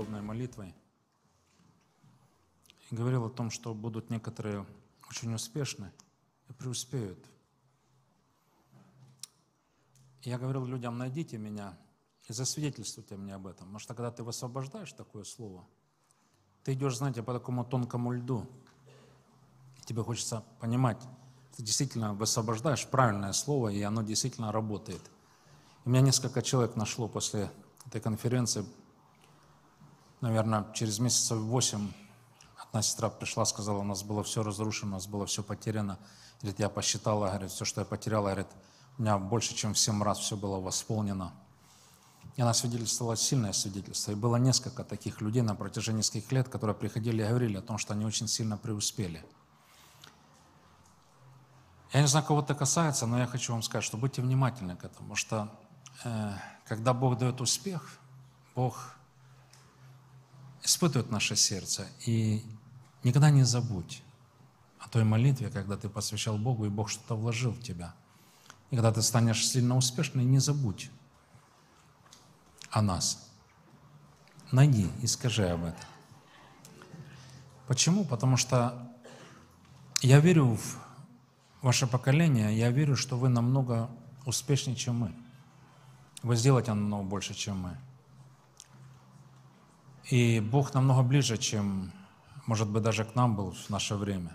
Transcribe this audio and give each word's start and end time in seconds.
подобной 0.00 0.22
молитвой 0.22 0.74
и 2.90 2.94
говорил 2.94 3.26
о 3.26 3.28
том, 3.28 3.50
что 3.50 3.74
будут 3.74 4.08
некоторые 4.08 4.64
очень 5.10 5.34
успешны 5.34 5.92
и 6.48 6.54
преуспеют. 6.54 7.18
Я 10.22 10.38
говорил 10.38 10.64
людям, 10.64 10.96
найдите 10.96 11.36
меня 11.36 11.76
и 12.28 12.32
засвидетельствуйте 12.32 13.16
мне 13.16 13.34
об 13.34 13.46
этом. 13.46 13.66
Потому 13.66 13.78
что 13.78 13.92
когда 13.92 14.10
ты 14.10 14.22
высвобождаешь 14.22 14.90
такое 14.94 15.24
слово, 15.24 15.66
ты 16.64 16.72
идешь, 16.72 16.96
знаете, 16.96 17.22
по 17.22 17.34
такому 17.34 17.66
тонкому 17.66 18.12
льду. 18.12 18.46
И 19.76 19.82
тебе 19.82 20.02
хочется 20.02 20.42
понимать, 20.60 21.02
ты 21.54 21.62
действительно 21.62 22.14
высвобождаешь 22.14 22.86
правильное 22.86 23.34
слово, 23.34 23.68
и 23.68 23.82
оно 23.82 24.00
действительно 24.00 24.50
работает. 24.50 25.02
И 25.84 25.90
меня 25.90 26.00
несколько 26.00 26.40
человек 26.40 26.74
нашло 26.74 27.06
после 27.06 27.52
этой 27.84 28.00
конференции, 28.00 28.64
наверное, 30.20 30.66
через 30.74 30.98
месяцев 30.98 31.38
восемь 31.38 31.92
одна 32.56 32.82
сестра 32.82 33.10
пришла, 33.10 33.44
сказала, 33.44 33.78
у 33.78 33.84
нас 33.84 34.02
было 34.02 34.22
все 34.22 34.42
разрушено, 34.42 34.92
у 34.92 34.94
нас 34.94 35.06
было 35.06 35.26
все 35.26 35.42
потеряно. 35.42 35.98
Говорит, 36.40 36.60
я 36.60 36.68
посчитала, 36.68 37.28
говорит, 37.28 37.50
все, 37.50 37.64
что 37.64 37.80
я 37.80 37.84
потеряла, 37.84 38.26
говорит, 38.26 38.48
у 38.98 39.02
меня 39.02 39.18
больше, 39.18 39.54
чем 39.54 39.74
в 39.74 39.78
семь 39.78 40.02
раз 40.02 40.18
все 40.18 40.36
было 40.36 40.60
восполнено. 40.60 41.32
И 42.36 42.42
она 42.42 42.54
свидетельствовала 42.54 43.16
сильное 43.16 43.52
свидетельство. 43.52 44.12
И 44.12 44.14
было 44.14 44.36
несколько 44.36 44.84
таких 44.84 45.20
людей 45.20 45.42
на 45.42 45.54
протяжении 45.54 45.98
нескольких 45.98 46.32
лет, 46.32 46.48
которые 46.48 46.76
приходили 46.76 47.22
и 47.22 47.26
говорили 47.26 47.56
о 47.56 47.62
том, 47.62 47.76
что 47.76 47.92
они 47.92 48.04
очень 48.04 48.28
сильно 48.28 48.56
преуспели. 48.56 49.24
Я 51.92 52.02
не 52.02 52.06
знаю, 52.06 52.24
кого 52.24 52.40
это 52.40 52.54
касается, 52.54 53.06
но 53.06 53.18
я 53.18 53.26
хочу 53.26 53.52
вам 53.52 53.62
сказать, 53.62 53.84
что 53.84 53.96
будьте 53.96 54.22
внимательны 54.22 54.76
к 54.76 54.84
этому, 54.84 54.92
потому 54.92 55.16
что 55.16 55.48
э, 56.04 56.32
когда 56.66 56.94
Бог 56.94 57.18
дает 57.18 57.40
успех, 57.40 57.98
Бог 58.54 58.94
испытывает 60.62 61.10
наше 61.10 61.36
сердце. 61.36 61.86
И 62.06 62.44
никогда 63.02 63.30
не 63.30 63.44
забудь 63.44 64.02
о 64.78 64.88
той 64.88 65.04
молитве, 65.04 65.50
когда 65.50 65.76
ты 65.76 65.88
посвящал 65.88 66.38
Богу, 66.38 66.66
и 66.66 66.68
Бог 66.68 66.88
что-то 66.88 67.16
вложил 67.16 67.52
в 67.52 67.62
тебя. 67.62 67.94
И 68.70 68.76
когда 68.76 68.92
ты 68.92 69.02
станешь 69.02 69.46
сильно 69.46 69.76
успешным, 69.76 70.30
не 70.30 70.38
забудь 70.38 70.90
о 72.70 72.82
нас. 72.82 73.28
Найди 74.52 74.90
и 75.02 75.06
скажи 75.06 75.48
об 75.48 75.64
этом. 75.64 75.84
Почему? 77.66 78.04
Потому 78.04 78.36
что 78.36 78.90
я 80.02 80.18
верю 80.18 80.56
в 80.56 80.76
ваше 81.62 81.86
поколение, 81.86 82.56
я 82.56 82.70
верю, 82.70 82.96
что 82.96 83.16
вы 83.16 83.28
намного 83.28 83.90
успешнее, 84.24 84.76
чем 84.76 84.96
мы. 84.98 85.14
Вы 86.22 86.36
сделаете 86.36 86.72
намного 86.72 87.04
больше, 87.04 87.34
чем 87.34 87.58
мы. 87.60 87.76
И 90.10 90.40
Бог 90.40 90.74
намного 90.74 91.02
ближе, 91.02 91.38
чем, 91.38 91.92
может 92.46 92.68
быть, 92.68 92.82
даже 92.82 93.04
к 93.04 93.14
нам 93.14 93.36
был 93.36 93.52
в 93.52 93.70
наше 93.70 93.94
время. 93.94 94.32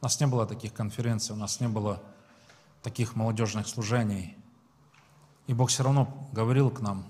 У 0.00 0.06
нас 0.06 0.18
не 0.20 0.26
было 0.26 0.46
таких 0.46 0.72
конференций, 0.72 1.34
у 1.34 1.38
нас 1.38 1.60
не 1.60 1.68
было 1.68 2.02
таких 2.82 3.14
молодежных 3.14 3.68
служений. 3.68 4.38
И 5.46 5.52
Бог 5.52 5.68
все 5.68 5.82
равно 5.82 6.30
говорил 6.32 6.70
к 6.70 6.80
нам. 6.80 7.04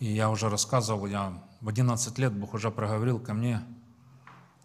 И 0.00 0.06
я 0.06 0.30
уже 0.30 0.48
рассказывал, 0.48 1.06
я 1.06 1.40
в 1.60 1.68
11 1.68 2.18
лет 2.18 2.32
Бог 2.32 2.54
уже 2.54 2.72
проговорил 2.72 3.20
ко 3.20 3.34
мне. 3.34 3.62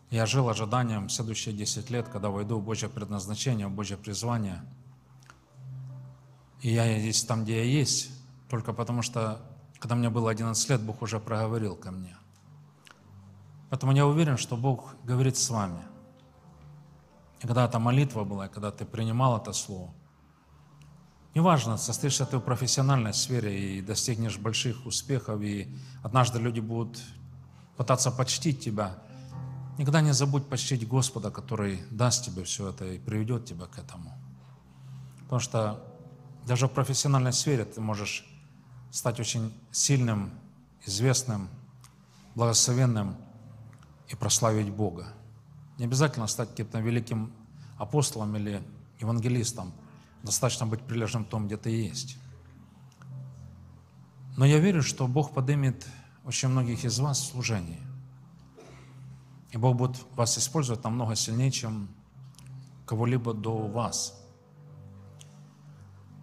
Я 0.09 0.25
жил 0.25 0.49
ожиданием 0.49 1.09
следующие 1.09 1.53
10 1.53 1.91
лет, 1.91 2.07
когда 2.09 2.31
войду 2.31 2.57
в 2.57 2.63
Божье 2.63 2.89
предназначение, 2.89 3.67
в 3.67 3.71
Божье 3.71 3.97
призвание. 3.97 4.63
И 6.61 6.73
я 6.73 6.97
здесь 6.97 7.23
там, 7.23 7.43
где 7.43 7.57
я 7.57 7.65
есть, 7.65 8.09
только 8.49 8.73
потому 8.73 9.03
что 9.03 9.39
когда 9.79 9.95
мне 9.95 10.09
было 10.09 10.31
11 10.31 10.69
лет, 10.69 10.81
Бог 10.81 11.01
уже 11.01 11.19
проговорил 11.19 11.75
ко 11.75 11.91
мне. 11.91 12.15
Поэтому 13.69 13.91
я 13.91 14.05
уверен, 14.05 14.37
что 14.37 14.55
Бог 14.55 14.95
говорит 15.03 15.37
с 15.37 15.49
вами. 15.49 15.81
И 17.41 17.47
когда 17.47 17.65
эта 17.65 17.79
молитва 17.79 18.23
была, 18.23 18.47
когда 18.47 18.71
ты 18.71 18.85
принимал 18.85 19.37
это 19.37 19.53
слово, 19.53 19.93
неважно, 21.35 21.77
состоишься 21.77 22.25
ты 22.25 22.37
в 22.37 22.41
профессиональной 22.41 23.13
сфере 23.13 23.77
и 23.77 23.81
достигнешь 23.81 24.37
больших 24.37 24.85
успехов, 24.85 25.41
и 25.41 25.67
однажды 26.01 26.39
люди 26.39 26.59
будут 26.59 26.99
пытаться 27.75 28.09
почтить 28.09 28.63
тебя, 28.63 28.97
никогда 29.77 30.01
не 30.01 30.13
забудь 30.13 30.47
почтить 30.47 30.87
Господа, 30.87 31.29
который 31.29 31.83
даст 31.91 32.25
тебе 32.25 32.43
все 32.43 32.69
это 32.69 32.85
и 32.85 32.97
приведет 32.97 33.45
тебя 33.45 33.65
к 33.65 33.77
этому. 33.77 34.17
Потому 35.23 35.39
что 35.39 35.83
даже 36.47 36.67
в 36.67 36.71
профессиональной 36.71 37.33
сфере 37.33 37.65
ты 37.65 37.81
можешь 37.81 38.25
стать 38.91 39.19
очень 39.19 39.53
сильным, 39.71 40.31
известным, 40.85 41.49
благословенным 42.35 43.15
и 44.09 44.15
прославить 44.15 44.69
Бога. 44.69 45.07
Не 45.77 45.85
обязательно 45.85 46.27
стать 46.27 46.49
каким-то 46.49 46.79
великим 46.79 47.31
апостолом 47.77 48.35
или 48.35 48.63
евангелистом. 48.99 49.73
Достаточно 50.23 50.65
быть 50.65 50.81
прилежным 50.81 51.25
в 51.25 51.29
том, 51.29 51.47
где 51.47 51.57
ты 51.57 51.69
есть. 51.69 52.17
Но 54.35 54.45
я 54.45 54.59
верю, 54.59 54.83
что 54.83 55.07
Бог 55.07 55.33
поднимет 55.33 55.87
очень 56.25 56.49
многих 56.49 56.85
из 56.85 56.99
вас 56.99 57.19
в 57.19 57.31
служении. 57.31 57.79
И 59.51 59.57
Бог 59.57 59.77
будет 59.77 59.97
вас 60.15 60.37
использовать 60.37 60.83
намного 60.83 61.15
сильнее, 61.15 61.51
чем 61.51 61.89
кого-либо 62.85 63.33
до 63.33 63.67
вас. 63.67 64.19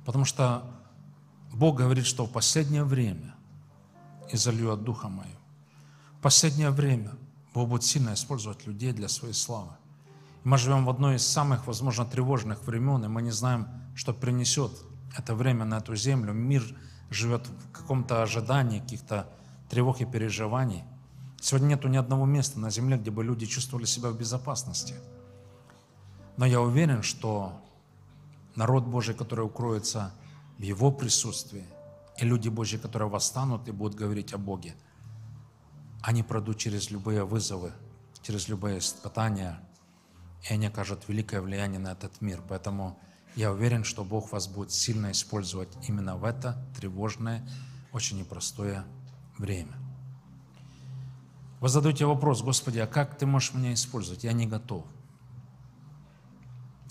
Потому 0.04 0.24
что 0.24 0.64
Бог 1.54 1.76
говорит, 1.76 2.04
что 2.04 2.26
в 2.26 2.32
последнее 2.32 2.82
время 2.82 3.36
изолью 4.32 4.72
от 4.72 4.82
Духа 4.82 5.08
Мою. 5.08 5.36
В 6.18 6.20
последнее 6.20 6.70
время 6.70 7.12
Бог 7.54 7.68
будет 7.68 7.84
сильно 7.84 8.14
использовать 8.14 8.66
людей 8.66 8.92
для 8.92 9.08
своей 9.08 9.34
славы. 9.34 9.72
И 10.44 10.48
мы 10.48 10.58
живем 10.58 10.84
в 10.84 10.90
одной 10.90 11.16
из 11.16 11.26
самых, 11.26 11.68
возможно, 11.68 12.04
тревожных 12.04 12.66
времен, 12.66 13.04
и 13.04 13.08
мы 13.08 13.22
не 13.22 13.30
знаем, 13.30 13.68
что 13.94 14.12
принесет 14.12 14.72
это 15.16 15.36
время 15.36 15.64
на 15.64 15.78
эту 15.78 15.94
землю. 15.94 16.32
Мир 16.32 16.64
живет 17.10 17.46
в 17.46 17.70
каком-то 17.70 18.22
ожидании, 18.22 18.80
каких-то 18.80 19.28
тревог 19.70 20.00
и 20.00 20.04
переживаний. 20.04 20.82
Сегодня 21.40 21.68
нету 21.68 21.86
ни 21.86 21.96
одного 21.96 22.26
места 22.26 22.58
на 22.58 22.70
земле, 22.70 22.96
где 22.96 23.12
бы 23.12 23.22
люди 23.22 23.46
чувствовали 23.46 23.84
себя 23.84 24.10
в 24.10 24.18
безопасности. 24.18 24.94
Но 26.36 26.46
я 26.46 26.60
уверен, 26.60 27.04
что 27.04 27.52
народ 28.56 28.84
Божий, 28.84 29.14
который 29.14 29.44
укроется 29.44 30.12
в 30.58 30.62
Его 30.62 30.90
присутствии, 30.90 31.64
и 32.18 32.24
люди 32.24 32.48
Божьи, 32.48 32.78
которые 32.78 33.08
восстанут 33.08 33.68
и 33.68 33.72
будут 33.72 33.96
говорить 33.96 34.32
о 34.32 34.38
Боге, 34.38 34.74
они 36.02 36.22
пройдут 36.22 36.58
через 36.58 36.90
любые 36.90 37.24
вызовы, 37.24 37.72
через 38.22 38.48
любые 38.48 38.78
испытания, 38.78 39.60
и 40.48 40.52
они 40.52 40.66
окажут 40.66 41.08
великое 41.08 41.40
влияние 41.40 41.80
на 41.80 41.92
этот 41.92 42.20
мир. 42.20 42.42
Поэтому 42.48 42.98
я 43.36 43.50
уверен, 43.50 43.84
что 43.84 44.04
Бог 44.04 44.30
вас 44.30 44.46
будет 44.46 44.70
сильно 44.70 45.10
использовать 45.10 45.70
именно 45.88 46.16
в 46.16 46.24
это 46.24 46.62
тревожное, 46.76 47.46
очень 47.92 48.18
непростое 48.18 48.84
время. 49.38 49.74
Вы 51.60 51.68
задаете 51.68 52.04
вопрос, 52.04 52.42
Господи, 52.42 52.78
а 52.78 52.86
как 52.86 53.16
Ты 53.16 53.26
можешь 53.26 53.54
меня 53.54 53.72
использовать? 53.72 54.22
Я 54.22 54.32
не 54.32 54.46
готов. 54.46 54.84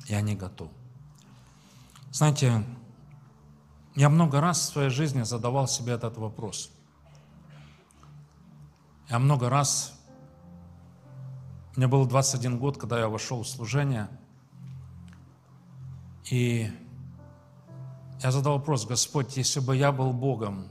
Я 0.07 0.21
не 0.21 0.35
готов. 0.35 0.71
Знаете, 2.11 2.63
я 3.95 4.09
много 4.09 4.41
раз 4.41 4.59
в 4.59 4.73
своей 4.73 4.89
жизни 4.89 5.21
задавал 5.23 5.67
себе 5.67 5.93
этот 5.93 6.17
вопрос. 6.17 6.71
Я 9.09 9.19
много 9.19 9.49
раз, 9.49 9.93
мне 11.75 11.87
было 11.87 12.07
21 12.07 12.57
год, 12.57 12.77
когда 12.77 12.99
я 12.99 13.07
вошел 13.07 13.43
в 13.43 13.47
служение, 13.47 14.07
и 16.31 16.71
я 18.23 18.31
задал 18.31 18.53
вопрос, 18.53 18.85
Господь, 18.85 19.37
если 19.37 19.59
бы 19.59 19.75
я 19.75 19.91
был 19.91 20.13
Богом, 20.13 20.69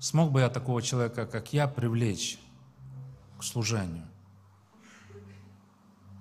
смог 0.00 0.32
бы 0.32 0.40
я 0.40 0.50
такого 0.50 0.82
человека, 0.82 1.26
как 1.26 1.52
я, 1.52 1.68
привлечь 1.68 2.38
к 3.38 3.44
служению? 3.44 4.06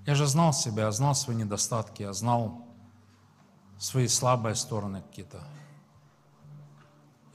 Я 0.06 0.16
же 0.16 0.25
знал 0.25 0.54
себя, 0.54 0.84
я 0.84 0.92
знал 0.92 1.16
свои 1.16 1.36
недостатки, 1.36 2.04
я 2.04 2.13
знал 2.13 2.66
свои 3.78 4.08
слабые 4.08 4.56
стороны 4.56 5.02
какие-то. 5.02 5.44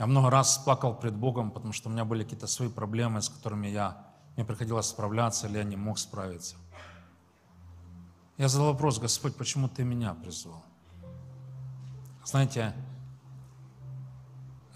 Я 0.02 0.08
много 0.08 0.31
раз 0.31 0.58
плакал 0.58 0.96
пред 0.96 1.14
Богом, 1.14 1.52
потому 1.52 1.72
что 1.72 1.88
у 1.88 1.93
меня 1.93 2.04
были 2.04 2.25
какие-то 2.25 2.49
свои 2.49 2.69
проблемы, 2.69 3.22
с 3.22 3.28
которыми 3.28 3.69
я, 3.69 4.04
мне 4.34 4.44
приходилось 4.44 4.87
справляться, 4.87 5.46
или 5.46 5.58
я 5.58 5.62
не 5.62 5.76
мог 5.76 5.96
справиться. 5.96 6.56
Я 8.37 8.49
задал 8.49 8.72
вопрос, 8.72 8.99
Господь, 8.99 9.37
почему 9.37 9.69
Ты 9.69 9.84
меня 9.84 10.14
призвал? 10.14 10.64
Знаете, 12.25 12.75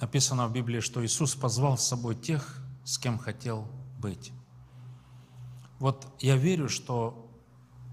написано 0.00 0.46
в 0.46 0.52
Библии, 0.52 0.78
что 0.78 1.04
Иисус 1.04 1.34
позвал 1.34 1.76
с 1.76 1.82
собой 1.82 2.14
тех, 2.14 2.62
с 2.84 2.96
кем 2.96 3.18
хотел 3.18 3.66
быть. 3.98 4.30
Вот 5.80 6.06
я 6.20 6.36
верю, 6.36 6.68
что 6.68 7.28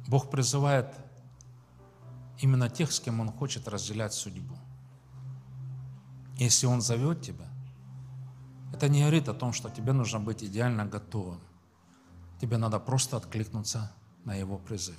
Бог 0.08 0.30
призывает 0.30 0.94
именно 2.38 2.70
тех, 2.70 2.92
с 2.92 3.00
кем 3.00 3.22
Он 3.22 3.32
хочет 3.32 3.68
разделять 3.68 4.14
судьбу. 4.14 4.56
Если 6.38 6.66
Он 6.66 6.82
зовет 6.82 7.22
тебя, 7.22 7.48
это 8.74 8.90
не 8.90 9.02
говорит 9.02 9.30
о 9.30 9.34
том, 9.34 9.54
что 9.54 9.70
тебе 9.70 9.94
нужно 9.94 10.20
быть 10.20 10.44
идеально 10.44 10.86
готовым. 10.86 11.40
Тебе 12.42 12.58
надо 12.58 12.80
просто 12.80 13.18
откликнуться 13.18 13.92
на 14.26 14.36
Его 14.36 14.58
призыв. 14.58 14.98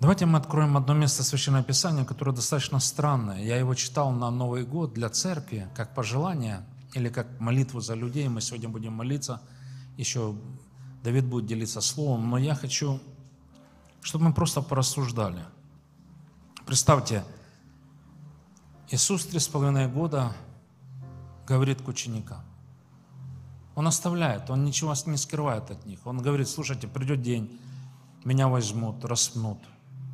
Давайте 0.00 0.24
мы 0.24 0.38
откроем 0.38 0.78
одно 0.78 0.94
место 0.94 1.22
Священного 1.22 1.62
Писания, 1.62 2.06
которое 2.06 2.32
достаточно 2.32 2.80
странное. 2.80 3.42
Я 3.42 3.58
его 3.58 3.74
читал 3.74 4.12
на 4.12 4.30
Новый 4.30 4.64
год 4.64 4.94
для 4.94 5.10
церкви, 5.10 5.68
как 5.74 5.94
пожелание 5.94 6.64
или 6.94 7.10
как 7.10 7.38
молитву 7.38 7.80
за 7.80 7.94
людей. 7.94 8.26
Мы 8.28 8.40
сегодня 8.40 8.70
будем 8.70 8.94
молиться. 8.94 9.42
Еще 9.98 10.34
Давид 11.04 11.26
будет 11.26 11.44
делиться 11.44 11.82
словом. 11.82 12.30
Но 12.30 12.38
я 12.38 12.54
хочу, 12.54 12.98
чтобы 14.00 14.24
мы 14.24 14.32
просто 14.32 14.62
порассуждали. 14.62 15.44
Представьте, 16.64 17.22
Иисус 18.92 19.24
три 19.24 19.38
с 19.38 19.46
половиной 19.46 19.86
года 19.86 20.32
говорит 21.46 21.80
к 21.80 21.86
ученикам. 21.86 22.40
Он 23.76 23.86
оставляет, 23.86 24.50
Он 24.50 24.64
ничего 24.64 24.92
не 25.06 25.16
скрывает 25.16 25.70
от 25.70 25.86
них. 25.86 26.00
Он 26.04 26.20
говорит, 26.20 26.48
слушайте, 26.48 26.88
придет 26.88 27.22
день, 27.22 27.60
меня 28.24 28.48
возьмут, 28.48 29.04
распнут, 29.04 29.58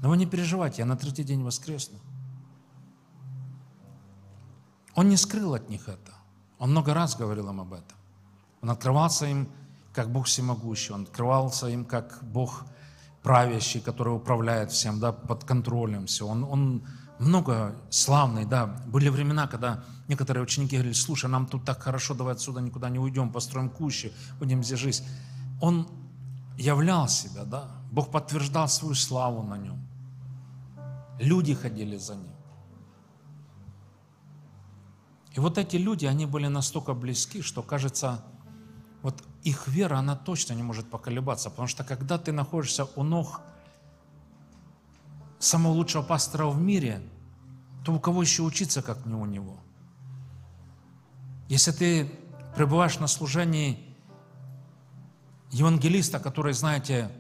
но 0.03 0.11
вы 0.11 0.19
не 0.19 0.27
переживайте, 0.27 0.83
я 0.83 0.87
на 0.87 0.97
третий 0.97 1.25
день 1.25 1.43
воскресну. 1.43 1.99
Он 4.95 5.09
не 5.09 5.17
скрыл 5.17 5.55
от 5.55 5.71
них 5.71 5.89
это. 5.89 6.13
Он 6.59 6.71
много 6.71 6.93
раз 6.93 7.17
говорил 7.17 7.49
им 7.49 7.63
об 7.63 7.73
этом. 7.73 7.97
Он 8.61 8.71
открывался 8.71 9.25
им 9.25 9.49
как 9.95 10.11
Бог 10.11 10.27
всемогущий, 10.27 10.93
он 10.93 11.05
открывался 11.05 11.69
им 11.69 11.87
как 11.87 12.19
Бог 12.23 12.67
правящий, 13.23 13.81
который 13.81 14.15
управляет 14.15 14.71
всем, 14.71 15.01
да, 15.01 15.13
под 15.13 15.45
контролем 15.45 16.07
все. 16.07 16.27
Он, 16.27 16.45
он 16.45 16.83
много 17.19 17.75
славный, 17.91 18.45
да. 18.45 18.67
Были 18.67 19.09
времена, 19.09 19.47
когда 19.47 19.85
некоторые 20.09 20.43
ученики 20.43 20.77
говорили, 20.77 20.93
слушай, 20.93 21.29
нам 21.31 21.47
тут 21.47 21.65
так 21.65 21.83
хорошо, 21.83 22.15
давай 22.15 22.35
отсюда 22.35 22.61
никуда 22.61 22.89
не 22.89 22.99
уйдем, 22.99 23.33
построим 23.33 23.71
кущи, 23.71 24.13
будем 24.39 24.63
здесь 24.63 24.79
жить. 24.79 25.03
Он 25.61 25.89
являл 26.59 27.09
себя, 27.09 27.45
да. 27.45 27.71
Бог 27.91 28.11
подтверждал 28.11 28.69
свою 28.69 28.95
славу 28.95 29.43
на 29.43 29.57
нем. 29.57 29.79
Люди 31.19 31.55
ходили 31.55 31.97
за 31.97 32.17
ним. 32.17 32.37
И 35.35 35.41
вот 35.41 35.59
эти 35.59 35.77
люди, 35.77 36.07
они 36.07 36.27
были 36.27 36.47
настолько 36.47 36.95
близки, 36.95 37.43
что 37.43 37.63
кажется, 37.63 38.23
вот 39.03 39.23
их 39.45 39.69
вера, 39.69 39.99
она 39.99 40.17
точно 40.17 40.55
не 40.55 40.63
может 40.63 40.91
поколебаться, 40.91 41.51
потому 41.51 41.69
что 41.69 41.85
когда 41.85 42.19
ты 42.19 42.33
находишься 42.33 42.87
у 42.97 43.03
ног 43.03 43.41
самого 45.47 45.73
лучшего 45.73 46.03
пастора 46.03 46.47
в 46.47 46.61
мире, 46.61 47.01
то 47.85 47.93
у 47.93 48.01
кого 48.01 48.23
еще 48.23 48.43
учиться, 48.43 48.83
как 48.83 49.07
не 49.07 49.15
у 49.15 49.25
него? 49.25 49.59
Если 51.49 51.71
ты 51.71 52.11
пребываешь 52.57 52.99
на 52.99 53.07
служении 53.07 53.79
евангелиста, 55.53 56.19
который, 56.19 56.53
знаете, 56.53 57.11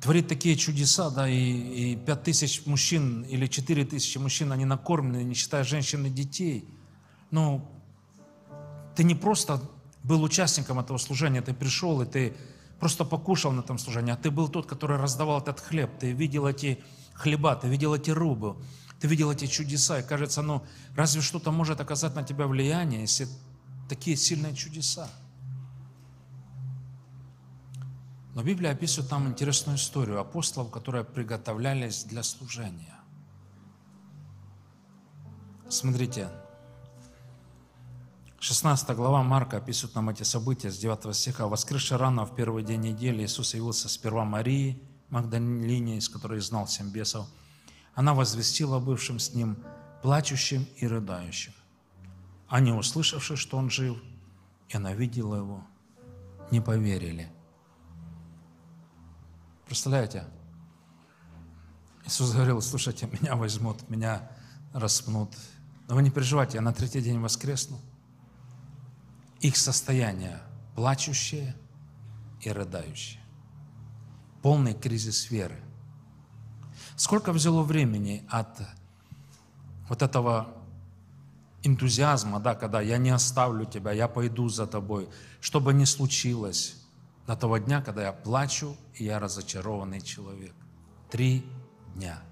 творит 0.00 0.28
такие 0.28 0.56
чудеса, 0.56 1.10
да, 1.10 1.28
и, 1.28 1.96
5 1.96 2.22
тысяч 2.22 2.66
мужчин 2.66 3.22
или 3.22 3.46
4 3.46 3.84
тысячи 3.84 4.18
мужчин, 4.18 4.52
они 4.52 4.64
накормлены, 4.64 5.24
не 5.24 5.34
считая 5.34 5.64
женщин 5.64 6.06
и 6.06 6.10
детей. 6.10 6.68
Ну, 7.30 7.66
ты 8.96 9.04
не 9.04 9.14
просто 9.14 9.60
был 10.02 10.22
участником 10.22 10.78
этого 10.78 10.98
служения, 10.98 11.42
ты 11.42 11.52
пришел, 11.52 12.00
и 12.02 12.06
ты 12.06 12.34
просто 12.80 13.04
покушал 13.04 13.52
на 13.52 13.60
этом 13.60 13.78
служении, 13.78 14.12
а 14.12 14.16
ты 14.16 14.30
был 14.30 14.48
тот, 14.48 14.66
который 14.66 14.98
раздавал 14.98 15.40
этот 15.40 15.60
хлеб, 15.60 15.90
ты 15.98 16.12
видел 16.12 16.46
эти 16.46 16.82
хлеба, 17.14 17.56
ты 17.56 17.68
видел 17.68 17.94
эти 17.94 18.10
рубы, 18.10 18.56
ты 19.00 19.08
видел 19.08 19.30
эти 19.30 19.46
чудеса, 19.46 20.00
и 20.00 20.02
кажется, 20.02 20.42
ну, 20.42 20.64
разве 20.96 21.20
что-то 21.22 21.50
может 21.50 21.80
оказать 21.80 22.14
на 22.14 22.22
тебя 22.22 22.46
влияние, 22.46 23.02
если 23.02 23.28
такие 23.88 24.16
сильные 24.16 24.54
чудеса? 24.54 25.08
Но 28.34 28.42
Библия 28.42 28.72
описывает 28.72 29.10
нам 29.12 29.28
интересную 29.28 29.76
историю 29.78 30.20
апостолов, 30.20 30.70
которые 30.70 31.04
приготовлялись 31.04 32.04
для 32.04 32.24
служения. 32.24 32.94
Смотрите, 35.68 36.28
16 38.40 38.90
глава 38.96 39.22
Марка 39.22 39.56
описывает 39.56 39.94
нам 39.94 40.10
эти 40.10 40.22
события 40.24 40.70
с 40.70 40.78
9 40.78 41.16
стиха. 41.16 41.46
«Воскресший 41.46 41.96
рано 41.96 42.26
в 42.26 42.34
первый 42.34 42.62
день 42.62 42.80
недели 42.80 43.22
Иисус 43.24 43.54
явился 43.54 43.88
сперва 43.88 44.24
Марии, 44.24 44.82
Магдалине, 45.14 45.96
из 45.96 46.08
которой 46.08 46.40
знал 46.40 46.68
семь 46.68 46.90
бесов. 46.90 47.26
Она 47.94 48.12
возвестила 48.12 48.78
бывшим 48.78 49.18
с 49.18 49.32
ним, 49.32 49.56
плачущим 50.02 50.66
и 50.76 50.86
рыдающим. 50.86 51.54
Они, 52.48 52.72
услышавши, 52.72 53.36
что 53.36 53.56
он 53.56 53.70
жив, 53.70 53.96
и 54.68 54.76
она 54.76 54.92
видела 54.92 55.36
его, 55.36 55.66
не 56.50 56.60
поверили– 56.60 57.30
Представляете? 59.66 60.24
Иисус 62.04 62.32
говорил, 62.32 62.60
слушайте, 62.60 63.08
меня 63.20 63.34
возьмут, 63.34 63.88
меня 63.88 64.30
распнут. 64.72 65.34
Но 65.88 65.94
вы 65.94 66.02
не 66.02 66.10
переживайте, 66.10 66.58
я 66.58 66.62
на 66.62 66.72
третий 66.72 67.00
день 67.00 67.18
воскресну. 67.18 67.80
Их 69.40 69.56
состояние 69.56 70.40
плачущее 70.74 71.56
и 72.40 72.50
рыдающее. 72.50 73.20
Полный 74.44 74.74
кризис 74.74 75.30
веры. 75.30 75.56
Сколько 76.96 77.32
взяло 77.32 77.62
времени 77.62 78.26
от 78.28 78.60
вот 79.88 80.02
этого 80.02 80.48
энтузиазма, 81.62 82.40
да, 82.40 82.54
когда 82.54 82.82
я 82.82 82.98
не 82.98 83.08
оставлю 83.08 83.64
тебя, 83.64 83.92
я 83.92 84.06
пойду 84.06 84.50
за 84.50 84.66
тобой, 84.66 85.08
что 85.40 85.60
бы 85.62 85.72
ни 85.72 85.84
случилось, 85.84 86.76
до 87.26 87.36
того 87.36 87.56
дня, 87.56 87.80
когда 87.80 88.02
я 88.02 88.12
плачу, 88.12 88.76
и 88.96 89.04
я 89.04 89.18
разочарованный 89.18 90.02
человек. 90.02 90.54
Три 91.10 91.46
дня. 91.94 92.22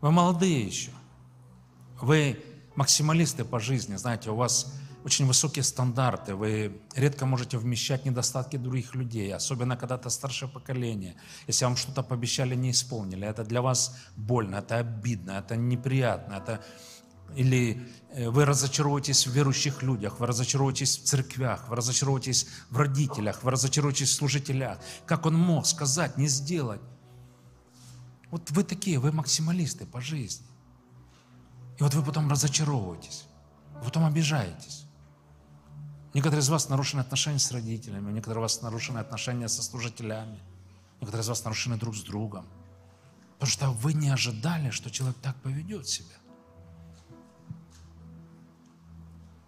Вы 0.00 0.12
молодые 0.12 0.62
еще. 0.62 0.92
Вы 2.00 2.42
максималисты 2.74 3.44
по 3.44 3.60
жизни, 3.60 3.96
знаете, 3.96 4.30
у 4.30 4.36
вас 4.36 4.72
очень 5.06 5.26
высокие 5.26 5.62
стандарты, 5.62 6.34
вы 6.34 6.80
редко 6.96 7.26
можете 7.26 7.58
вмещать 7.58 8.04
недостатки 8.04 8.56
других 8.56 8.96
людей, 8.96 9.32
особенно 9.32 9.76
когда 9.76 9.94
это 9.94 10.10
старшее 10.10 10.48
поколение. 10.48 11.14
Если 11.46 11.64
вам 11.64 11.76
что-то 11.76 12.02
пообещали, 12.02 12.56
не 12.56 12.72
исполнили, 12.72 13.24
это 13.24 13.44
для 13.44 13.62
вас 13.62 13.96
больно, 14.16 14.56
это 14.56 14.78
обидно, 14.78 15.30
это 15.38 15.54
неприятно, 15.56 16.34
это 16.34 16.60
или 17.36 17.88
э, 18.10 18.28
вы 18.28 18.44
разочаруетесь 18.44 19.28
в 19.28 19.30
верующих 19.30 19.84
людях, 19.84 20.18
вы 20.18 20.26
разочаруетесь 20.26 20.98
в 20.98 21.04
церквях, 21.04 21.68
вы 21.68 21.76
разочаруетесь 21.76 22.48
в 22.70 22.76
родителях, 22.76 23.44
вы 23.44 23.52
разочаруетесь 23.52 24.10
в 24.10 24.14
служителях. 24.14 24.78
Как 25.06 25.24
он 25.26 25.34
мог 25.34 25.66
сказать, 25.66 26.18
не 26.18 26.26
сделать? 26.26 26.80
Вот 28.32 28.50
вы 28.50 28.64
такие, 28.64 28.98
вы 28.98 29.12
максималисты 29.12 29.86
по 29.86 30.00
жизни. 30.00 30.46
И 31.78 31.82
вот 31.84 31.94
вы 31.94 32.02
потом 32.02 32.28
разочаровываетесь, 32.28 33.24
потом 33.84 34.04
обижаетесь. 34.04 34.85
Некоторые 36.16 36.40
из 36.40 36.48
вас 36.48 36.70
нарушены 36.70 37.00
отношения 37.00 37.38
с 37.38 37.52
родителями, 37.52 38.10
некоторые 38.10 38.40
из 38.40 38.54
вас 38.54 38.62
нарушены 38.62 39.00
отношения 39.00 39.48
со 39.48 39.62
служителями, 39.62 40.38
некоторые 40.98 41.22
из 41.22 41.28
вас 41.28 41.44
нарушены 41.44 41.76
друг 41.76 41.94
с 41.94 42.00
другом. 42.00 42.46
Потому 43.34 43.50
что 43.50 43.70
вы 43.70 43.92
не 43.92 44.08
ожидали, 44.08 44.70
что 44.70 44.90
человек 44.90 45.18
так 45.20 45.36
поведет 45.42 45.86
себя. 45.86 46.16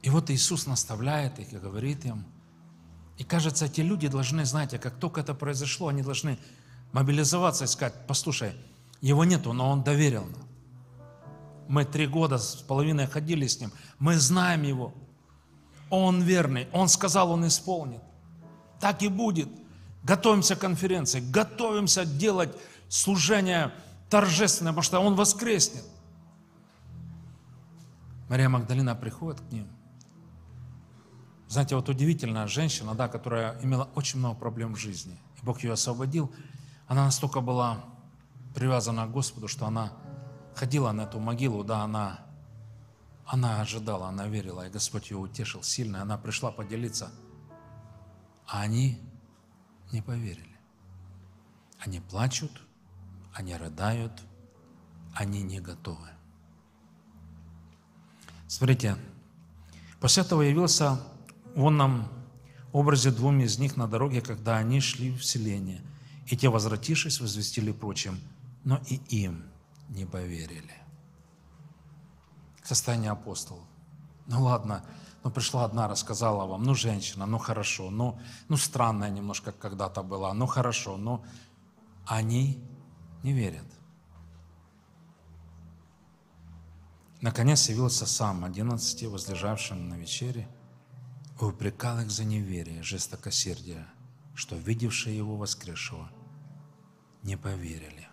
И 0.03 0.11
вот 0.11 0.29
Иисус 0.29 0.67
наставляет 0.67 1.39
их 1.39 1.55
и 1.55 1.57
говорит 1.57 2.05
им. 2.05 2.27
И 3.17 3.25
кажется, 3.25 3.65
эти 3.65 3.81
люди 3.81 4.09
должны, 4.09 4.45
знаете, 4.45 4.79
как 4.79 4.95
только 4.97 5.23
это 5.23 5.33
произошло, 5.33 5.89
они 5.89 6.03
должны 6.03 6.39
мобилизоваться 6.93 7.65
и 7.65 7.67
сказать, 7.67 7.95
послушай, 8.07 8.53
его 9.01 9.25
нету, 9.25 9.55
но 9.55 9.71
он 9.71 9.85
доверил 9.85 10.27
нам. 10.27 10.47
Мы 11.67 11.87
три 11.87 12.07
года 12.07 12.37
с 12.37 12.57
половиной 12.57 13.07
ходили 13.07 13.47
с 13.47 13.59
ним, 13.59 13.73
мы 13.99 14.19
знаем 14.19 14.65
его. 14.65 14.93
Он 15.91 16.23
верный, 16.23 16.69
он 16.73 16.89
сказал, 16.89 17.31
он 17.31 17.47
исполнит. 17.47 18.01
Так 18.81 19.03
и 19.03 19.09
будет. 19.09 19.49
Готовимся 20.03 20.57
к 20.57 20.61
конференции, 20.61 21.21
готовимся 21.21 22.05
делать 22.05 22.51
служение 22.89 23.73
торжественное, 24.09 24.73
потому 24.73 24.83
что 24.83 25.01
он 25.01 25.15
воскреснет. 25.15 25.85
Мария 28.29 28.49
Магдалина 28.49 28.95
приходит 28.95 29.41
к 29.41 29.53
ним 29.53 29.69
знаете, 31.49 31.77
вот 31.77 31.89
удивительная 31.89 32.47
женщина, 32.47 32.95
да, 32.95 33.09
которая 33.09 33.59
имела 33.63 33.89
очень 33.95 34.19
много 34.19 34.35
проблем 34.37 34.75
в 34.75 34.79
жизни. 34.79 35.19
И 35.41 35.45
Бог 35.45 35.63
ее 35.63 35.73
освободил. 35.73 36.31
Она 36.87 37.07
настолько 37.07 37.41
была 37.41 37.79
привязана 38.55 39.07
к 39.07 39.11
Господу, 39.11 39.49
что 39.49 39.67
она 39.67 39.93
ходила 40.55 40.93
на 40.93 41.03
эту 41.03 41.19
могилу, 41.21 41.65
да, 41.65 41.83
она, 41.83 42.21
она 43.31 43.61
ожидала, 43.61 44.09
она 44.09 44.27
верила, 44.27 44.67
и 44.67 44.71
Господь 44.71 45.11
ее 45.11 45.19
утешил 45.19 45.63
сильно. 45.63 46.01
Она 46.01 46.17
пришла 46.17 46.51
поделиться, 46.51 47.13
а 48.47 48.63
они 48.63 48.99
не 49.93 50.01
поверили. 50.01 50.57
Они 51.79 52.01
плачут, 52.01 52.51
они 53.35 53.55
рыдают, 53.55 54.13
они 55.15 55.43
не 55.43 55.61
готовы. 55.61 56.09
Смотрите, 58.47 58.97
после 60.01 60.23
этого 60.23 60.41
явился 60.41 60.99
он 61.55 61.77
нам 61.77 62.11
образе 62.73 63.11
двум 63.11 63.41
из 63.41 63.59
них 63.59 63.77
на 63.77 63.87
дороге, 63.87 64.23
когда 64.23 64.57
они 64.57 64.81
шли 64.81 65.13
в 65.13 65.23
селение. 65.23 65.83
И 66.27 66.37
те, 66.37 66.49
возвратившись, 66.49 67.21
возвестили 67.21 67.73
прочим, 67.73 68.19
но 68.65 68.81
и 68.87 68.95
им 69.09 69.45
не 69.91 70.07
поверили. 70.07 70.88
Состояние 72.69 73.13
апостолов. 73.13 73.65
Ну 74.27 74.43
ладно, 74.43 74.85
ну 75.25 75.31
пришла 75.31 75.65
одна, 75.65 75.89
рассказала 75.89 76.45
вам, 76.45 76.65
ну 76.65 76.75
женщина, 76.75 77.25
ну 77.25 77.39
хорошо, 77.39 77.89
ну, 77.89 78.21
ну 78.49 78.59
странная 78.59 79.09
немножко 79.09 79.53
когда-то 79.53 80.03
была, 80.03 80.35
ну 80.35 80.45
хорошо, 80.45 80.99
но 80.99 81.25
они 82.07 82.63
не 83.23 83.33
верят. 83.33 83.65
Наконец 87.23 87.71
явился 87.71 88.05
сам 88.05 88.45
одиннадцати, 88.45 89.07
возлежавшим 89.07 89.89
на 89.89 89.95
вечере, 89.95 90.47
и 91.41 91.45
упрекал 91.45 92.01
их 92.01 92.11
за 92.11 92.25
неверие, 92.25 92.83
жестокосердие, 92.83 93.87
что 94.35 94.57
видевшие 94.57 95.17
его 95.17 95.39
воскресшего 95.39 96.11
не 97.23 97.39
поверили. 97.39 98.08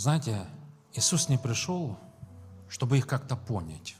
Знаете, 0.00 0.46
Иисус 0.94 1.28
не 1.28 1.36
пришел, 1.36 1.98
чтобы 2.70 2.96
их 2.96 3.06
как-то 3.06 3.36
понять. 3.36 3.96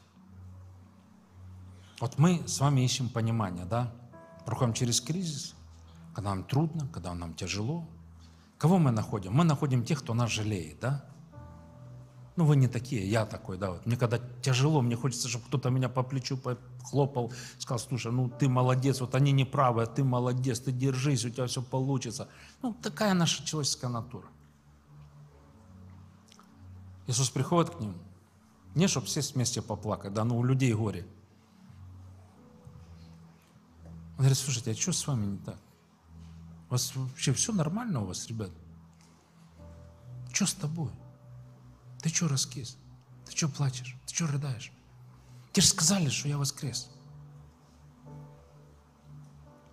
Вот 2.00 2.16
мы 2.16 2.42
с 2.48 2.58
вами 2.58 2.80
ищем 2.80 3.10
понимание, 3.10 3.66
да? 3.66 3.92
Проходим 4.46 4.72
через 4.72 5.02
кризис, 5.02 5.54
когда 6.14 6.30
нам 6.30 6.44
трудно, 6.44 6.88
когда 6.88 7.12
нам 7.12 7.34
тяжело. 7.34 7.86
Кого 8.56 8.78
мы 8.78 8.92
находим? 8.92 9.34
Мы 9.34 9.44
находим 9.44 9.84
тех, 9.84 9.98
кто 9.98 10.14
нас 10.14 10.30
жалеет, 10.30 10.80
да? 10.80 11.04
Ну, 12.34 12.46
вы 12.46 12.56
не 12.56 12.66
такие, 12.66 13.06
я 13.06 13.26
такой, 13.26 13.58
да. 13.58 13.72
Вот 13.72 13.84
мне 13.84 13.98
когда 13.98 14.18
тяжело, 14.40 14.80
мне 14.80 14.96
хочется, 14.96 15.28
чтобы 15.28 15.44
кто-то 15.48 15.68
меня 15.68 15.90
по 15.90 16.02
плечу 16.02 16.38
похлопал, 16.38 17.30
сказал, 17.58 17.78
слушай, 17.78 18.10
ну 18.10 18.30
ты 18.30 18.48
молодец, 18.48 19.02
вот 19.02 19.14
они 19.14 19.32
не 19.32 19.44
правы, 19.44 19.82
а 19.82 19.86
ты 19.86 20.02
молодец, 20.02 20.60
ты 20.60 20.72
держись, 20.72 21.26
у 21.26 21.28
тебя 21.28 21.46
все 21.46 21.60
получится. 21.60 22.28
Ну, 22.62 22.72
такая 22.72 23.12
наша 23.12 23.44
человеческая 23.44 23.88
натура. 23.88 24.28
Иисус 27.10 27.28
приходит 27.28 27.74
к 27.74 27.80
ним, 27.80 28.00
не 28.76 28.86
чтобы 28.86 29.08
сесть 29.08 29.34
вместе 29.34 29.60
поплакать, 29.60 30.14
да, 30.14 30.22
но 30.22 30.38
у 30.38 30.44
людей 30.44 30.72
горе. 30.72 31.04
Он 34.12 34.18
говорит, 34.18 34.38
слушайте, 34.38 34.70
а 34.70 34.74
что 34.76 34.92
с 34.92 35.04
вами 35.08 35.26
не 35.26 35.38
так? 35.38 35.58
У 36.68 36.70
вас 36.70 36.94
вообще 36.94 37.32
все 37.32 37.52
нормально 37.52 38.02
у 38.02 38.04
вас, 38.04 38.28
ребят? 38.28 38.50
Что 40.32 40.46
с 40.46 40.54
тобой? 40.54 40.92
Ты 42.00 42.10
что 42.10 42.28
раскис? 42.28 42.76
Ты 43.26 43.36
что 43.36 43.48
плачешь? 43.48 43.96
Ты 44.06 44.14
что 44.14 44.28
рыдаешь? 44.28 44.70
Тебе 45.50 45.62
же 45.62 45.68
сказали, 45.68 46.08
что 46.10 46.28
я 46.28 46.38
воскрес. 46.38 46.92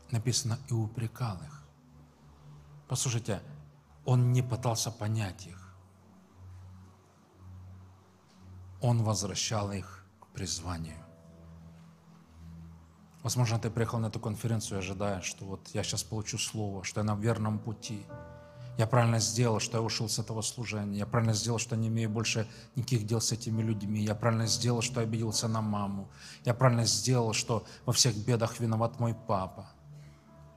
Написано, 0.09 0.57
и 0.69 0.73
упрекал 0.73 1.37
их. 1.43 1.63
Послушайте, 2.87 3.43
он 4.05 4.31
не 4.31 4.41
пытался 4.41 4.89
понять 4.89 5.45
их. 5.45 5.66
Он 8.81 9.03
возвращал 9.03 9.71
их 9.71 10.05
к 10.19 10.27
призванию. 10.27 10.97
Возможно, 13.23 13.59
ты 13.59 13.69
приехал 13.69 13.99
на 13.99 14.07
эту 14.07 14.19
конференцию, 14.19 14.79
ожидая, 14.79 15.21
что 15.21 15.45
вот 15.45 15.67
я 15.73 15.83
сейчас 15.83 16.03
получу 16.03 16.37
слово, 16.37 16.83
что 16.83 17.01
я 17.01 17.03
на 17.03 17.15
верном 17.15 17.59
пути– 17.59 18.05
я 18.77 18.85
правильно 18.85 19.19
сделал, 19.19 19.59
что 19.59 19.77
я 19.77 19.83
ушел 19.83 20.07
с 20.07 20.19
этого 20.19 20.41
служения. 20.43 20.99
Я 20.99 21.07
правильно 21.07 21.33
сделал, 21.33 21.57
что 21.57 21.75
не 21.75 21.87
имею 21.87 22.11
больше 22.11 22.47
никаких 22.75 23.07
дел 23.07 23.19
с 23.19 23.31
этими 23.31 23.63
людьми. 23.63 24.03
Я 24.03 24.13
правильно 24.13 24.45
сделал, 24.45 24.83
что 24.83 25.01
обиделся 25.01 25.47
на 25.47 25.61
маму. 25.61 26.07
Я 26.45 26.53
правильно 26.53 26.85
сделал, 26.85 27.33
что 27.33 27.65
во 27.85 27.93
всех 27.93 28.15
бедах 28.15 28.59
виноват 28.59 28.99
мой 28.99 29.15
папа. 29.15 29.65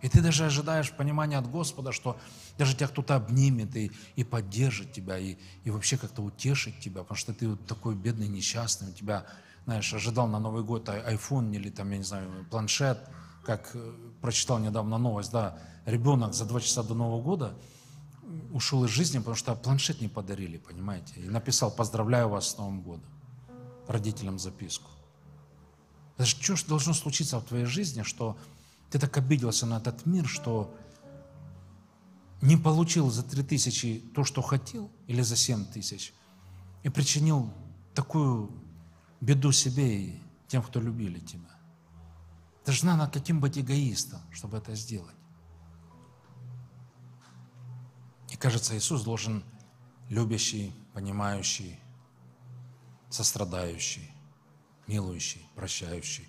И 0.02 0.09
ты 0.09 0.23
даже 0.23 0.47
ожидаешь 0.47 0.92
понимания 0.92 1.37
от 1.37 1.50
Господа, 1.50 1.92
что 1.92 2.19
даже 2.59 2.75
тебя 2.75 2.88
кто-то 2.88 3.16
обнимет 3.16 3.76
и, 3.76 3.90
и 4.16 4.25
поддержит 4.25 4.92
тебя, 4.92 5.19
и, 5.19 5.37
и 5.64 5.71
вообще 5.71 5.97
как-то 5.97 6.23
утешит 6.23 6.80
тебя, 6.80 7.02
потому 7.02 7.19
что 7.19 7.35
ты 7.35 7.49
вот 7.49 7.66
такой 7.66 7.95
бедный, 7.95 8.28
несчастный, 8.28 8.88
у 8.90 8.92
тебя, 8.92 9.26
знаешь, 9.64 9.92
ожидал 9.92 10.26
на 10.26 10.38
Новый 10.38 10.64
год 10.64 10.88
iPhone 10.88 11.54
или 11.54 11.71
там, 11.71 11.90
я 11.90 11.99
не 11.99 12.04
знаю, 12.04 12.47
планшет, 12.50 12.99
как 13.45 13.71
э, 13.75 13.92
прочитал 14.23 14.59
недавно 14.59 14.99
новость, 14.99 15.33
да, 15.33 15.59
ребенок 15.85 16.35
за 16.35 16.47
два 16.47 16.61
часа 16.61 16.83
до 16.83 16.95
Нового 16.95 17.23
года– 17.23 17.54
ушел 18.52 18.85
из 18.85 18.90
жизни, 18.90 19.19
потому 19.19 19.37
что 19.37 19.54
планшет 19.54 20.00
не 20.00 20.09
подарили, 20.09 20.59
понимаете? 20.59 21.14
И 21.16 21.28
написал, 21.28 21.71
поздравляю 21.71 22.28
вас 22.28 22.50
с 22.50 22.59
Новым 22.59 22.83
годом, 22.83 23.11
родителям 23.87 24.38
записку. 24.38 24.90
Это 26.16 26.26
же 26.26 26.57
что 26.57 26.69
должно 26.69 26.92
случиться 26.92 27.38
в 27.38 27.45
твоей 27.45 27.64
жизни, 27.64 28.02
что 28.02 28.37
ты 28.90 28.99
так 28.99 29.16
обиделся 29.16 29.66
на 29.66 29.78
этот 29.78 30.04
мир, 30.06 30.26
что 30.26 30.75
не 32.42 32.56
получил 32.56 33.11
за 33.11 33.23
три 33.23 33.42
тысячи 33.42 34.02
то, 34.14 34.25
что 34.25 34.42
хотел, 34.42 34.90
или 35.06 35.23
за 35.23 35.37
семь 35.37 35.64
тысяч, 35.64 36.12
и 36.82 36.88
причинил 36.88 37.52
такую 37.94 38.50
беду 39.20 39.52
себе 39.52 40.04
и 40.04 40.23
тем, 40.49 40.62
кто 40.62 40.80
любили 40.80 41.20
тебя. 41.20 41.50
Это 42.62 42.73
же 42.73 42.87
надо 42.87 43.11
каким 43.11 43.40
быть 43.40 43.59
эгоистом, 43.59 44.20
чтобы 44.32 44.59
это 44.59 44.75
сделать. 44.75 45.14
И 48.30 48.37
кажется, 48.37 48.76
Иисус 48.76 49.02
должен 49.02 49.44
любящий, 50.09 50.73
понимающий, 50.94 51.78
сострадающий, 53.09 54.11
милующий, 54.87 55.47
прощающий. 55.54 56.28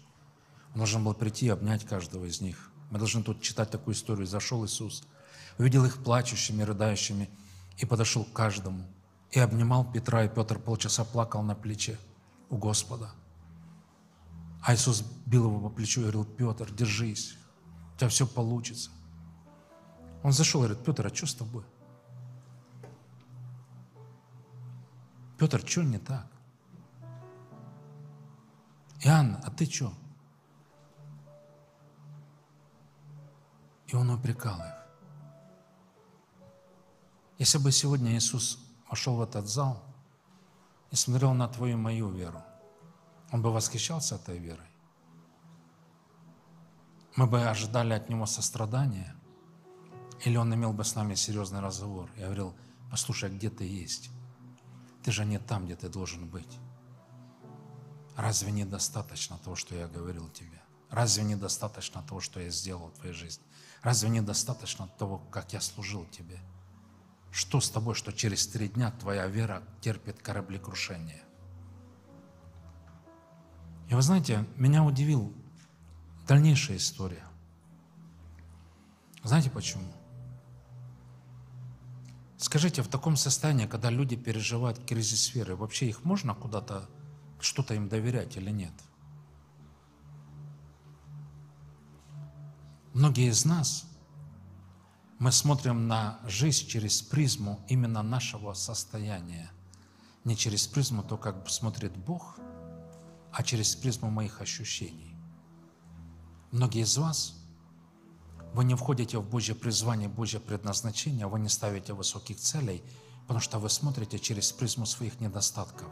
Он 0.73 0.79
должен 0.79 1.03
был 1.03 1.13
прийти 1.13 1.47
и 1.47 1.49
обнять 1.49 1.85
каждого 1.85 2.25
из 2.25 2.41
них. 2.41 2.71
Мы 2.89 2.97
должны 2.97 3.23
тут 3.23 3.41
читать 3.41 3.69
такую 3.69 3.95
историю. 3.95 4.25
Зашел 4.25 4.65
Иисус, 4.65 5.03
увидел 5.57 5.85
их 5.85 6.03
плачущими, 6.03 6.63
рыдающими, 6.63 7.29
и 7.77 7.85
подошел 7.85 8.23
к 8.23 8.33
каждому, 8.33 8.85
и 9.31 9.39
обнимал 9.39 9.89
Петра, 9.89 10.23
и 10.23 10.29
Петр 10.29 10.59
полчаса 10.59 11.03
плакал 11.03 11.41
на 11.41 11.55
плече 11.55 11.97
у 12.49 12.57
Господа. 12.57 13.11
А 14.61 14.75
Иисус 14.75 15.01
бил 15.25 15.45
его 15.45 15.59
по 15.59 15.69
плечу 15.69 16.01
и 16.01 16.03
говорил, 16.03 16.25
Петр, 16.25 16.71
держись, 16.71 17.35
у 17.95 17.97
тебя 17.97 18.09
все 18.09 18.27
получится. 18.27 18.91
Он 20.23 20.31
зашел 20.31 20.61
и 20.61 20.67
говорит, 20.67 20.85
Петр, 20.85 21.07
а 21.07 21.15
что 21.15 21.25
с 21.25 21.33
тобой? 21.33 21.63
Петр, 25.39 25.67
что 25.67 25.81
не 25.81 25.97
так? 25.97 26.27
Иоанн, 29.03 29.39
а 29.43 29.49
ты 29.49 29.65
что? 29.65 29.91
И 33.91 33.95
он 33.95 34.09
упрекал 34.09 34.57
их. 34.57 34.73
Если 37.37 37.57
бы 37.57 37.71
сегодня 37.71 38.15
Иисус 38.15 38.57
вошел 38.89 39.17
в 39.17 39.21
этот 39.21 39.47
зал 39.47 39.83
и 40.91 40.95
смотрел 40.95 41.33
на 41.33 41.47
твою 41.49 41.73
и 41.73 41.81
мою 41.81 42.09
веру, 42.09 42.41
он 43.31 43.41
бы 43.41 43.51
восхищался 43.51 44.15
этой 44.15 44.37
верой. 44.37 44.67
Мы 47.17 47.27
бы 47.27 47.43
ожидали 47.43 47.93
от 47.93 48.07
него 48.09 48.25
сострадания, 48.25 49.13
или 50.23 50.37
он 50.37 50.53
имел 50.53 50.71
бы 50.71 50.85
с 50.85 50.95
нами 50.95 51.15
серьезный 51.15 51.59
разговор 51.59 52.09
и 52.15 52.21
говорил, 52.21 52.53
послушай, 52.89 53.29
а 53.29 53.33
где 53.33 53.49
ты 53.49 53.65
есть? 53.65 54.09
Ты 55.03 55.11
же 55.11 55.25
не 55.25 55.39
там, 55.39 55.65
где 55.65 55.75
ты 55.75 55.89
должен 55.89 56.29
быть. 56.29 56.59
Разве 58.15 58.51
недостаточно 58.51 59.37
того, 59.39 59.55
что 59.55 59.75
я 59.75 59.87
говорил 59.87 60.29
тебе? 60.29 60.61
Разве 60.91 61.23
недостаточно 61.23 62.03
того, 62.03 62.19
что 62.19 62.41
я 62.41 62.49
сделал 62.49 62.89
в 62.89 62.93
твоей 62.99 63.13
жизни? 63.13 63.43
Разве 63.81 64.09
недостаточно 64.09 64.87
того, 64.99 65.19
как 65.31 65.53
я 65.53 65.61
служил 65.61 66.05
тебе? 66.05 66.37
Что 67.31 67.61
с 67.61 67.69
тобой, 67.69 67.95
что 67.95 68.11
через 68.11 68.45
три 68.45 68.67
дня 68.67 68.91
твоя 68.91 69.25
вера 69.27 69.63
терпит 69.79 70.21
кораблекрушение? 70.21 71.23
И 73.89 73.95
вы 73.95 74.01
знаете, 74.01 74.45
меня 74.57 74.83
удивил 74.83 75.33
дальнейшая 76.27 76.77
история. 76.77 77.23
Знаете 79.23 79.49
почему? 79.49 79.93
Скажите, 82.37 82.81
в 82.81 82.89
таком 82.89 83.15
состоянии, 83.15 83.65
когда 83.65 83.89
люди 83.89 84.17
переживают 84.17 84.83
кризис 84.85 85.33
веры, 85.33 85.55
вообще 85.55 85.87
их 85.87 86.03
можно 86.03 86.33
куда-то, 86.35 86.89
что-то 87.39 87.75
им 87.75 87.87
доверять 87.87 88.35
или 88.35 88.49
нет? 88.49 88.73
Многие 92.93 93.29
из 93.29 93.45
нас, 93.45 93.85
мы 95.19 95.31
смотрим 95.31 95.87
на 95.87 96.19
жизнь 96.25 96.67
через 96.67 97.01
призму 97.01 97.63
именно 97.67 98.01
нашего 98.01 98.53
состояния. 98.53 99.51
Не 100.23 100.35
через 100.35 100.67
призму 100.67 101.03
то, 101.03 101.17
как 101.17 101.49
смотрит 101.49 101.95
Бог, 101.95 102.37
а 103.31 103.43
через 103.43 103.75
призму 103.75 104.09
моих 104.09 104.41
ощущений. 104.41 105.15
Многие 106.51 106.81
из 106.81 106.97
вас– 106.97 107.35
вы 108.53 108.65
не 108.65 108.75
входите 108.75 109.17
в 109.17 109.29
Божье 109.29 109.55
призвание, 109.55 110.09
Божье 110.09 110.41
предназначение, 110.41 111.25
вы 111.25 111.39
не 111.39 111.47
ставите 111.47 111.93
высоких 111.93 112.35
целей, 112.35 112.83
Потому 113.31 113.39
что 113.41 113.59
вы 113.59 113.69
смотрите 113.69 114.19
через 114.19 114.51
призму 114.51 114.85
своих 114.85 115.21
недостатков, 115.21 115.87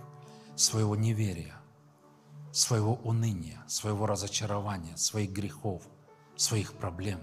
своего 0.57 0.97
неверия, 0.97 1.55
своего 2.51 2.95
уныния, 2.95 3.63
своего 3.67 4.05
разочарования, 4.05 4.97
своих 4.97 5.31
грехов, 5.31 5.83
своих 6.39 6.74
проблем. 6.74 7.19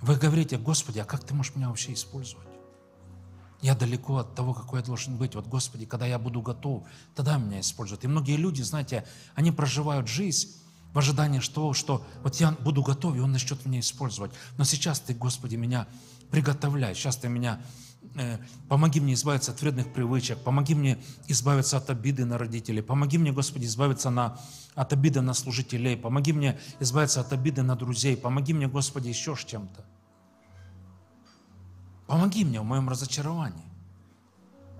Вы 0.00 0.16
говорите, 0.16 0.58
Господи, 0.58 0.98
а 0.98 1.04
как 1.04 1.24
Ты 1.24 1.34
можешь 1.34 1.54
меня 1.54 1.68
вообще 1.68 1.94
использовать? 1.94 2.46
Я 3.60 3.74
далеко 3.74 4.18
от 4.18 4.34
того, 4.34 4.54
какой 4.54 4.80
я 4.80 4.86
должен 4.86 5.16
быть. 5.16 5.34
Вот, 5.34 5.46
Господи, 5.46 5.84
когда 5.84 6.06
я 6.06 6.18
буду 6.18 6.40
готов, 6.40 6.86
тогда 7.14 7.36
меня 7.36 7.60
используют. 7.60 8.04
И 8.04 8.08
многие 8.08 8.36
люди, 8.36 8.62
знаете, 8.62 9.06
они 9.34 9.52
проживают 9.52 10.08
жизнь 10.08 10.56
в 10.92 10.98
ожидании 10.98 11.40
того, 11.40 11.74
что 11.74 12.04
вот 12.22 12.36
я 12.36 12.52
буду 12.52 12.82
готов, 12.82 13.16
и 13.16 13.20
Он 13.20 13.32
начнет 13.32 13.64
меня 13.66 13.80
использовать. 13.80 14.32
Но 14.56 14.64
сейчас 14.64 15.00
Ты, 15.00 15.14
Господи, 15.14 15.56
меня 15.56 15.86
приготовляй. 16.30 16.94
Сейчас 16.94 17.16
Ты 17.16 17.28
меня 17.28 17.60
помоги 18.68 19.00
мне 19.00 19.14
избавиться 19.14 19.52
от 19.52 19.60
вредных 19.60 19.92
привычек, 19.92 20.38
помоги 20.38 20.74
мне 20.74 20.98
избавиться 21.28 21.76
от 21.76 21.90
обиды 21.90 22.24
на 22.24 22.38
родителей, 22.38 22.82
помоги 22.82 23.18
мне, 23.18 23.32
Господи, 23.32 23.66
избавиться 23.66 24.10
на, 24.10 24.38
от 24.74 24.92
обиды 24.92 25.20
на 25.20 25.34
служителей, 25.34 25.96
помоги 25.96 26.32
мне 26.32 26.58
избавиться 26.80 27.20
от 27.20 27.32
обиды 27.32 27.62
на 27.62 27.76
друзей, 27.76 28.16
помоги 28.16 28.52
мне, 28.52 28.68
Господи, 28.68 29.08
еще 29.08 29.36
с 29.36 29.44
чем-то. 29.44 29.84
Помоги 32.06 32.44
мне 32.44 32.60
в 32.60 32.64
моем 32.64 32.88
разочаровании. 32.88 33.64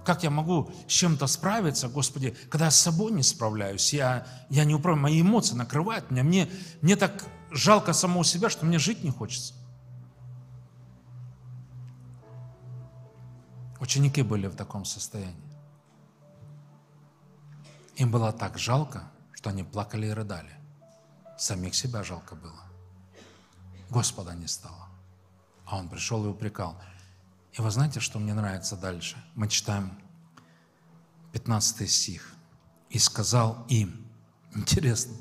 Как 0.04 0.24
я 0.24 0.30
могу 0.30 0.72
с 0.88 0.92
чем-то 0.92 1.26
справиться, 1.26 1.88
Господи, 1.88 2.34
когда 2.48 2.66
я 2.66 2.70
с 2.70 2.80
собой 2.80 3.12
не 3.12 3.22
справляюсь, 3.22 3.92
я, 3.92 4.26
я 4.48 4.64
не 4.64 4.74
управляю, 4.74 5.02
мои 5.02 5.20
эмоции 5.20 5.54
накрывают 5.54 6.10
меня, 6.10 6.24
мне, 6.24 6.48
мне 6.80 6.96
так 6.96 7.24
жалко 7.50 7.92
самого 7.92 8.24
себя, 8.24 8.50
что 8.50 8.66
мне 8.66 8.78
жить 8.78 9.04
не 9.04 9.10
хочется. 9.10 9.54
Ученики 13.80 14.22
были 14.22 14.46
в 14.46 14.56
таком 14.56 14.84
состоянии. 14.84 15.50
Им 17.96 18.10
было 18.10 18.32
так 18.32 18.58
жалко, 18.58 19.10
что 19.32 19.50
они 19.50 19.64
плакали 19.64 20.06
и 20.06 20.10
рыдали. 20.10 20.54
Самих 21.38 21.74
себя 21.74 22.02
жалко 22.02 22.34
было. 22.34 22.62
Господа 23.88 24.34
не 24.34 24.46
стало. 24.46 24.88
А 25.66 25.78
он 25.78 25.88
пришел 25.88 26.24
и 26.24 26.28
упрекал– 26.28 26.80
и 27.52 27.62
вы 27.62 27.70
знаете, 27.70 28.00
что 28.00 28.18
мне 28.18 28.34
нравится 28.34 28.76
дальше? 28.76 29.16
Мы 29.34 29.48
читаем 29.48 29.98
15 31.32 31.90
стих. 31.90 32.34
«И 32.90 32.98
сказал 32.98 33.64
им». 33.68 34.04
Интересно. 34.54 35.14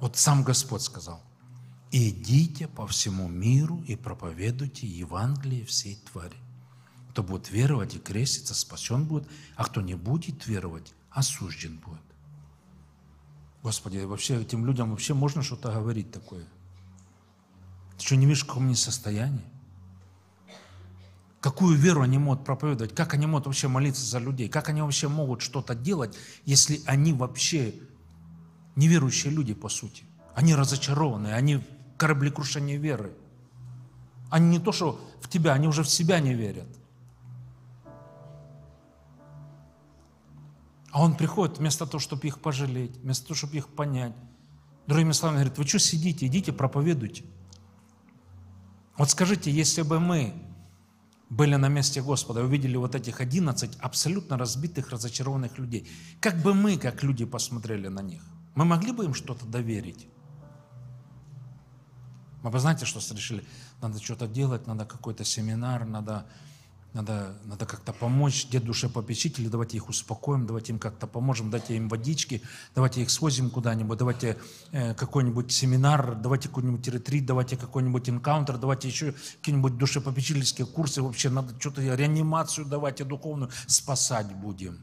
Вот 0.00 0.16
сам 0.16 0.42
Господь 0.42 0.82
сказал. 0.82 1.22
«Идите 1.90 2.66
по 2.66 2.86
всему 2.86 3.28
миру 3.28 3.82
и 3.86 3.96
проповедуйте 3.96 4.86
Евангелие 4.86 5.66
всей 5.66 5.96
твари. 5.96 6.38
Кто 7.12 7.22
будет 7.22 7.50
веровать 7.50 7.94
и 7.94 7.98
креститься, 7.98 8.54
спасен 8.54 9.04
будет, 9.04 9.28
а 9.54 9.64
кто 9.64 9.82
не 9.82 9.94
будет 9.94 10.46
веровать, 10.46 10.94
осужден 11.10 11.76
будет». 11.76 12.00
Господи, 13.62 13.98
вообще 13.98 14.40
этим 14.40 14.64
людям 14.64 14.90
вообще 14.90 15.12
можно 15.12 15.42
что-то 15.42 15.70
говорить 15.70 16.10
такое? 16.10 16.44
Ты 17.98 18.06
что, 18.06 18.16
не 18.16 18.24
видишь, 18.24 18.44
в 18.44 18.46
каком 18.46 18.64
они 18.64 18.74
состоянии? 18.74 19.44
Какую 21.40 21.76
веру 21.76 22.00
они 22.00 22.16
могут 22.16 22.46
проповедовать? 22.46 22.94
Как 22.94 23.12
они 23.12 23.26
могут 23.26 23.46
вообще 23.46 23.68
молиться 23.68 24.06
за 24.06 24.18
людей? 24.18 24.48
Как 24.48 24.70
они 24.70 24.80
вообще 24.80 25.08
могут 25.08 25.42
что-то 25.42 25.74
делать, 25.74 26.16
если 26.46 26.80
они 26.86 27.12
вообще 27.12 27.74
неверующие 28.74 29.32
люди, 29.32 29.52
по 29.52 29.68
сути? 29.68 30.04
Они 30.34 30.54
разочарованы, 30.54 31.34
они 31.34 31.56
в 31.56 31.64
кораблекрушении 31.98 32.78
веры. 32.78 33.12
Они 34.30 34.48
не 34.48 34.60
то, 34.60 34.72
что 34.72 34.98
в 35.20 35.28
тебя, 35.28 35.52
они 35.52 35.68
уже 35.68 35.82
в 35.82 35.90
себя 35.90 36.20
не 36.20 36.32
верят. 36.32 36.66
А 40.92 41.02
он 41.02 41.16
приходит 41.16 41.58
вместо 41.58 41.86
того, 41.86 41.98
чтобы 41.98 42.26
их 42.26 42.40
пожалеть, 42.40 42.98
вместо 42.98 43.28
того, 43.28 43.36
чтобы 43.36 43.56
их 43.56 43.68
понять. 43.68 44.14
Другими 44.86 45.12
словами, 45.12 45.38
говорит, 45.38 45.58
вы 45.58 45.66
что 45.66 45.78
сидите, 45.78 46.26
идите, 46.26 46.52
проповедуйте. 46.52 47.24
Вот 48.98 49.10
скажите, 49.10 49.50
если 49.50 49.82
бы 49.82 49.98
мы 49.98 50.34
были 51.30 51.54
на 51.56 51.68
месте 51.68 52.02
Господа, 52.02 52.42
увидели 52.42 52.76
вот 52.76 52.94
этих 52.94 53.22
11 53.22 53.78
абсолютно 53.80 54.36
разбитых, 54.36 54.90
разочарованных 54.90 55.58
людей. 55.58 55.88
Как 56.20 56.42
бы 56.42 56.52
мы, 56.52 56.76
как 56.76 57.02
люди, 57.02 57.24
посмотрели 57.24 57.88
на 57.88 58.00
них? 58.00 58.22
Мы 58.54 58.66
могли 58.66 58.92
бы 58.92 59.06
им 59.06 59.14
что-то 59.14 59.46
доверить? 59.46 60.06
Мы 62.42 62.50
бы 62.50 62.58
знаете, 62.58 62.84
что 62.84 63.00
решили? 63.14 63.46
Надо 63.80 63.98
что-то 63.98 64.26
делать, 64.28 64.66
надо 64.66 64.84
какой-то 64.84 65.24
семинар, 65.24 65.86
надо 65.86 66.26
надо, 66.94 67.38
надо 67.44 67.64
как-то 67.64 67.92
помочь 67.92 68.48
дедушке-попечителю, 68.48 69.48
давайте 69.48 69.78
их 69.78 69.88
успокоим, 69.88 70.46
давайте 70.46 70.72
им 70.72 70.78
как-то 70.78 71.06
поможем, 71.06 71.50
дайте 71.50 71.76
им 71.76 71.88
водички, 71.88 72.42
давайте 72.74 73.00
их 73.02 73.10
свозим 73.10 73.48
куда-нибудь, 73.48 73.96
давайте 73.96 74.38
э, 74.72 74.92
какой-нибудь 74.94 75.50
семинар, 75.50 76.14
давайте 76.14 76.48
какой-нибудь 76.48 76.86
ретрит, 76.88 77.24
давайте 77.24 77.56
какой-нибудь 77.56 78.10
энкаунтер, 78.10 78.58
давайте 78.58 78.88
еще 78.88 79.14
какие-нибудь 79.38 79.78
душепопечительские 79.78 80.66
курсы, 80.66 81.00
вообще 81.00 81.30
надо 81.30 81.58
что-то, 81.58 81.80
реанимацию 81.80 82.66
давайте 82.66 83.04
духовную, 83.04 83.50
спасать 83.66 84.34
будем. 84.34 84.78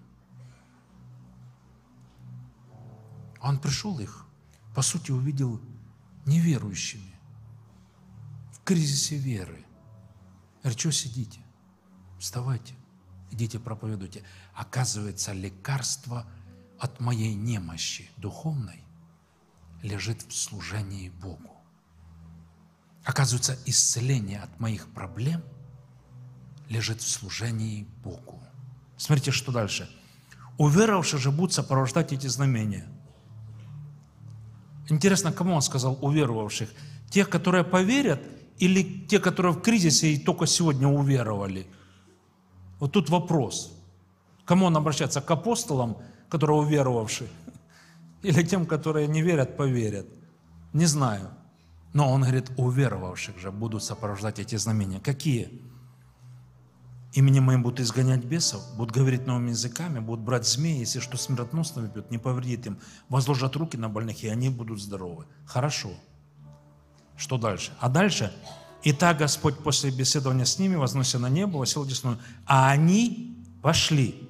Он 3.40 3.60
пришел 3.60 4.00
их, 4.00 4.26
по 4.74 4.82
сути, 4.82 5.12
увидел 5.12 5.62
неверующими, 6.26 7.16
в 8.52 8.64
кризисе 8.64 9.16
веры. 9.16 9.64
Говорит, 10.62 10.80
что 10.80 10.92
сидите? 10.92 11.40
Вставайте, 12.20 12.74
идите 13.32 13.60
проповедуйте. 13.60 14.24
Оказывается, 14.54 15.32
лекарство 15.32 16.26
от 16.78 17.00
моей 17.00 17.34
немощи 17.34 18.10
духовной 18.18 18.84
лежит 19.82 20.22
в 20.24 20.36
служении 20.36 21.10
Богу. 21.10 21.56
Оказывается, 23.06 23.58
исцеление 23.66 24.42
от 24.42 24.60
моих 24.60 24.90
проблем 24.90 25.42
лежит 26.68 27.02
в 27.02 27.10
служении 27.10 27.88
Богу. 28.04 28.44
Смотрите, 28.98 29.32
что 29.32 29.54
дальше. 29.54 29.90
Уверовавшие 30.58 31.22
же 31.22 31.32
будут 31.32 31.54
сопровождать 31.54 32.12
эти 32.12 32.28
знамения. 32.28 32.86
Интересно, 34.90 35.32
кому 35.32 35.56
он 35.56 35.62
сказал 35.62 35.98
уверовавших? 36.02 36.70
Тех, 37.10 37.30
которые 37.30 37.64
поверят, 37.64 38.22
или 38.58 39.08
те, 39.08 39.20
которые 39.20 39.54
в 39.54 39.62
кризисе 39.62 40.12
и 40.12 40.20
только 40.20 40.46
сегодня 40.48 40.90
уверовали– 40.90 41.66
вот 42.80 42.92
тут 42.92 43.10
вопрос. 43.10 43.74
Кому 44.46 44.66
он 44.66 44.78
обращается? 44.78 45.22
К 45.22 45.32
апостолам, 45.32 45.98
которые 46.30 46.60
уверовавшие? 46.60 47.30
Или 48.22 48.44
тем, 48.44 48.66
которые 48.66 49.08
не 49.08 49.22
верят, 49.22 49.58
поверят? 49.58 50.08
Не 50.74 50.86
знаю. 50.86 51.30
Но 51.94 52.12
он 52.12 52.22
говорит, 52.22 52.52
уверовавших 52.58 53.38
же 53.38 53.52
будут 53.52 53.84
сопровождать 53.84 54.40
эти 54.40 54.56
знамения. 54.56 55.00
Какие? 55.00 55.62
Именем 57.14 57.44
моим 57.44 57.64
будут 57.64 57.80
изгонять 57.80 58.24
бесов, 58.24 58.62
будут 58.78 58.94
говорить 58.94 59.26
новыми 59.26 59.50
языками, 59.50 60.00
будут 60.00 60.24
брать 60.24 60.48
змеи, 60.48 60.80
если 60.80 61.00
что 61.00 61.18
смертоносно 61.18 61.82
выпьют, 61.82 62.12
не 62.12 62.20
повредит 62.20 62.68
им, 62.68 62.80
возложат 63.10 63.56
руки 63.56 63.78
на 63.78 63.90
больных, 63.90 64.24
и 64.24 64.28
они 64.28 64.50
будут 64.50 64.80
здоровы. 64.80 65.26
Хорошо. 65.46 65.90
Что 67.18 67.40
дальше? 67.40 67.72
А 67.80 67.90
дальше 67.90 68.32
и 68.84 68.94
так 68.94 69.18
Господь 69.18 69.58
после 69.58 69.92
беседования 69.92 70.46
с 70.46 70.58
ними, 70.58 70.76
вознося 70.76 71.20
на 71.20 71.30
небо, 71.30 71.58
восел 71.58 71.86
десную. 71.86 72.18
А 72.46 72.70
они 72.72 73.36
пошли, 73.62 74.30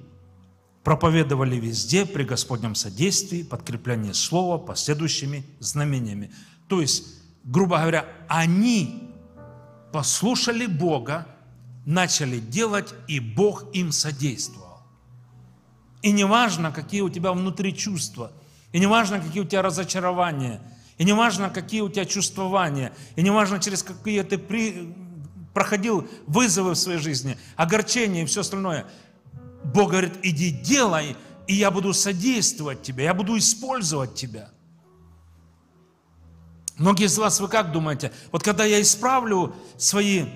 проповедовали 0.82 1.56
везде 1.56 2.04
при 2.04 2.24
Господнем 2.24 2.74
содействии, 2.74 3.42
подкрепление 3.42 4.12
слова 4.12 4.58
последующими 4.58 5.44
знамениями. 5.60 6.32
То 6.68 6.80
есть, 6.80 7.04
грубо 7.44 7.78
говоря, 7.78 8.06
они 8.28 9.14
послушали 9.92 10.66
Бога, 10.66 11.26
начали 11.86 12.40
делать, 12.40 12.92
и 13.06 13.20
Бог 13.20 13.64
им 13.72 13.92
содействовал. 13.92 14.80
И 16.02 16.10
не 16.10 16.24
важно, 16.24 16.72
какие 16.72 17.02
у 17.02 17.10
тебя 17.10 17.32
внутри 17.32 17.76
чувства, 17.76 18.32
и 18.72 18.80
не 18.80 18.86
важно, 18.86 19.20
какие 19.20 19.42
у 19.42 19.46
тебя 19.46 19.62
разочарования– 19.62 20.60
и 21.00 21.04
не 21.04 21.14
важно, 21.14 21.48
какие 21.48 21.80
у 21.80 21.88
тебя 21.88 22.04
чувствования, 22.04 22.92
и 23.16 23.22
не 23.22 23.30
важно, 23.30 23.58
через 23.58 23.82
какие 23.82 24.22
ты 24.22 24.36
при... 24.36 24.94
проходил 25.54 26.06
вызовы 26.26 26.72
в 26.72 26.74
своей 26.74 26.98
жизни, 26.98 27.38
огорчения 27.56 28.24
и 28.24 28.26
все 28.26 28.42
остальное. 28.42 28.84
Бог 29.64 29.92
говорит, 29.92 30.18
иди 30.22 30.50
делай, 30.50 31.16
и 31.46 31.54
я 31.54 31.70
буду 31.70 31.94
содействовать 31.94 32.82
тебе, 32.82 33.04
я 33.04 33.14
буду 33.14 33.38
использовать 33.38 34.14
тебя. 34.14 34.50
Многие 36.76 37.06
из 37.06 37.16
вас, 37.16 37.40
вы 37.40 37.48
как 37.48 37.72
думаете, 37.72 38.12
вот 38.30 38.42
когда 38.42 38.66
я 38.66 38.78
исправлю 38.82 39.54
свои 39.78 40.26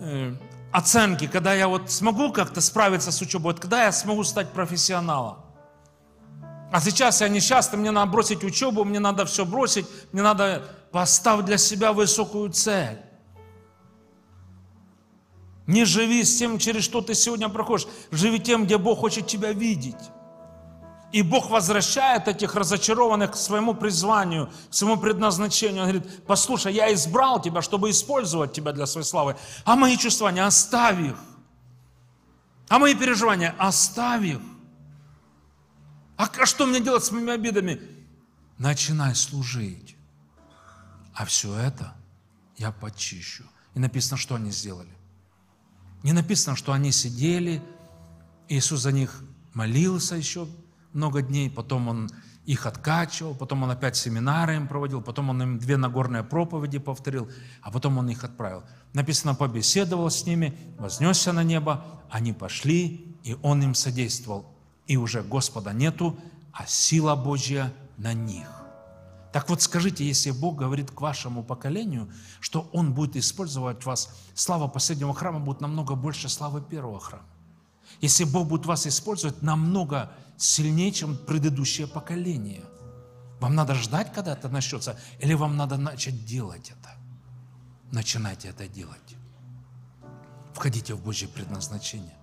э, 0.00 0.34
оценки, 0.72 1.28
когда 1.28 1.54
я 1.54 1.68
вот 1.68 1.88
смогу 1.88 2.32
как-то 2.32 2.60
справиться 2.60 3.12
с 3.12 3.22
учебой, 3.22 3.52
вот 3.52 3.60
когда 3.60 3.84
я 3.84 3.92
смогу 3.92 4.24
стать 4.24 4.50
профессионалом? 4.50 5.36
А 6.70 6.80
сейчас 6.80 7.20
я 7.20 7.28
несчастный, 7.28 7.78
мне 7.78 7.90
надо 7.90 8.10
бросить 8.10 8.44
учебу, 8.44 8.84
мне 8.84 9.00
надо 9.00 9.24
все 9.24 9.44
бросить, 9.44 9.86
мне 10.12 10.22
надо 10.22 10.62
поставить 10.92 11.44
для 11.44 11.58
себя 11.58 11.92
высокую 11.92 12.50
цель. 12.50 12.98
Не 15.66 15.84
живи 15.84 16.24
с 16.24 16.38
тем, 16.38 16.58
через 16.58 16.84
что 16.84 17.00
ты 17.00 17.14
сегодня 17.14 17.48
проходишь. 17.48 17.86
Живи 18.10 18.40
тем, 18.40 18.64
где 18.64 18.76
Бог 18.76 18.98
хочет 18.98 19.26
тебя 19.26 19.52
видеть. 19.52 20.10
И 21.12 21.22
Бог 21.22 21.50
возвращает 21.50 22.28
этих 22.28 22.54
разочарованных 22.54 23.32
к 23.32 23.36
своему 23.36 23.74
призванию, 23.74 24.50
к 24.70 24.74
своему 24.74 24.96
предназначению. 24.96 25.82
Он 25.82 25.90
говорит, 25.90 26.24
послушай, 26.24 26.72
я 26.72 26.92
избрал 26.92 27.42
тебя, 27.42 27.62
чтобы 27.62 27.90
использовать 27.90 28.52
тебя 28.52 28.72
для 28.72 28.86
своей 28.86 29.06
славы. 29.06 29.36
А 29.64 29.74
мои 29.76 29.96
чувства, 29.96 30.28
не 30.28 30.40
оставь 30.40 31.00
их. 31.00 31.16
А 32.68 32.78
мои 32.78 32.94
переживания, 32.94 33.54
оставь 33.58 34.24
их. 34.24 34.40
А 36.20 36.44
что 36.44 36.66
мне 36.66 36.80
делать 36.80 37.02
с 37.02 37.12
моими 37.12 37.32
обидами? 37.32 37.80
Начинай 38.58 39.14
служить. 39.14 39.96
А 41.14 41.24
все 41.24 41.56
это 41.56 41.94
я 42.58 42.72
почищу. 42.72 43.44
И 43.74 43.78
написано, 43.78 44.18
что 44.18 44.34
они 44.34 44.50
сделали. 44.50 44.90
Не 46.02 46.12
написано, 46.12 46.56
что 46.56 46.72
они 46.72 46.92
сидели, 46.92 47.62
Иисус 48.48 48.80
за 48.80 48.92
них 48.92 49.22
молился 49.54 50.14
еще 50.14 50.46
много 50.92 51.22
дней, 51.22 51.48
потом 51.48 51.88
Он 51.88 52.10
их 52.44 52.66
откачивал, 52.66 53.34
потом 53.34 53.62
Он 53.62 53.70
опять 53.70 53.96
семинары 53.96 54.56
им 54.56 54.68
проводил, 54.68 55.00
потом 55.00 55.30
Он 55.30 55.42
им 55.42 55.58
две 55.58 55.78
Нагорные 55.78 56.22
проповеди 56.22 56.78
повторил, 56.78 57.30
а 57.62 57.70
потом 57.70 57.96
Он 57.96 58.10
их 58.10 58.24
отправил. 58.24 58.64
Написано, 58.92 59.34
побеседовал 59.34 60.10
с 60.10 60.26
ними, 60.26 60.58
вознесся 60.78 61.32
на 61.32 61.44
небо, 61.44 62.02
они 62.10 62.34
пошли, 62.34 63.16
и 63.24 63.38
Он 63.40 63.62
им 63.62 63.74
содействовал. 63.74 64.59
И 64.90 64.96
уже 64.96 65.22
Господа 65.22 65.72
нету, 65.72 66.18
а 66.52 66.66
сила 66.66 67.14
Божья 67.14 67.72
на 67.96 68.12
них. 68.12 68.48
Так 69.32 69.48
вот 69.48 69.62
скажите, 69.62 70.04
если 70.04 70.32
Бог 70.32 70.56
говорит 70.56 70.90
к 70.90 71.00
вашему 71.00 71.44
поколению, 71.44 72.10
что 72.40 72.68
Он 72.72 72.92
будет 72.92 73.14
использовать 73.14 73.84
вас, 73.84 74.10
слава 74.34 74.66
последнего 74.66 75.14
храма 75.14 75.38
будет 75.38 75.60
намного 75.60 75.94
больше 75.94 76.28
славы 76.28 76.60
первого 76.60 76.98
храма. 76.98 77.28
Если 78.00 78.24
Бог 78.24 78.48
будет 78.48 78.66
вас 78.66 78.84
использовать 78.84 79.42
намного 79.42 80.10
сильнее, 80.36 80.90
чем 80.90 81.16
предыдущее 81.16 81.86
поколение. 81.86 82.64
Вам 83.38 83.54
надо 83.54 83.76
ждать, 83.76 84.12
когда 84.12 84.32
это 84.32 84.48
начнется, 84.48 84.98
или 85.20 85.34
вам 85.34 85.56
надо 85.56 85.76
начать 85.76 86.26
делать 86.26 86.70
это? 86.70 86.90
Начинайте 87.92 88.48
это 88.48 88.66
делать. 88.66 89.14
Входите 90.52 90.94
в 90.94 91.04
Божье 91.04 91.28
предназначение. 91.28 92.16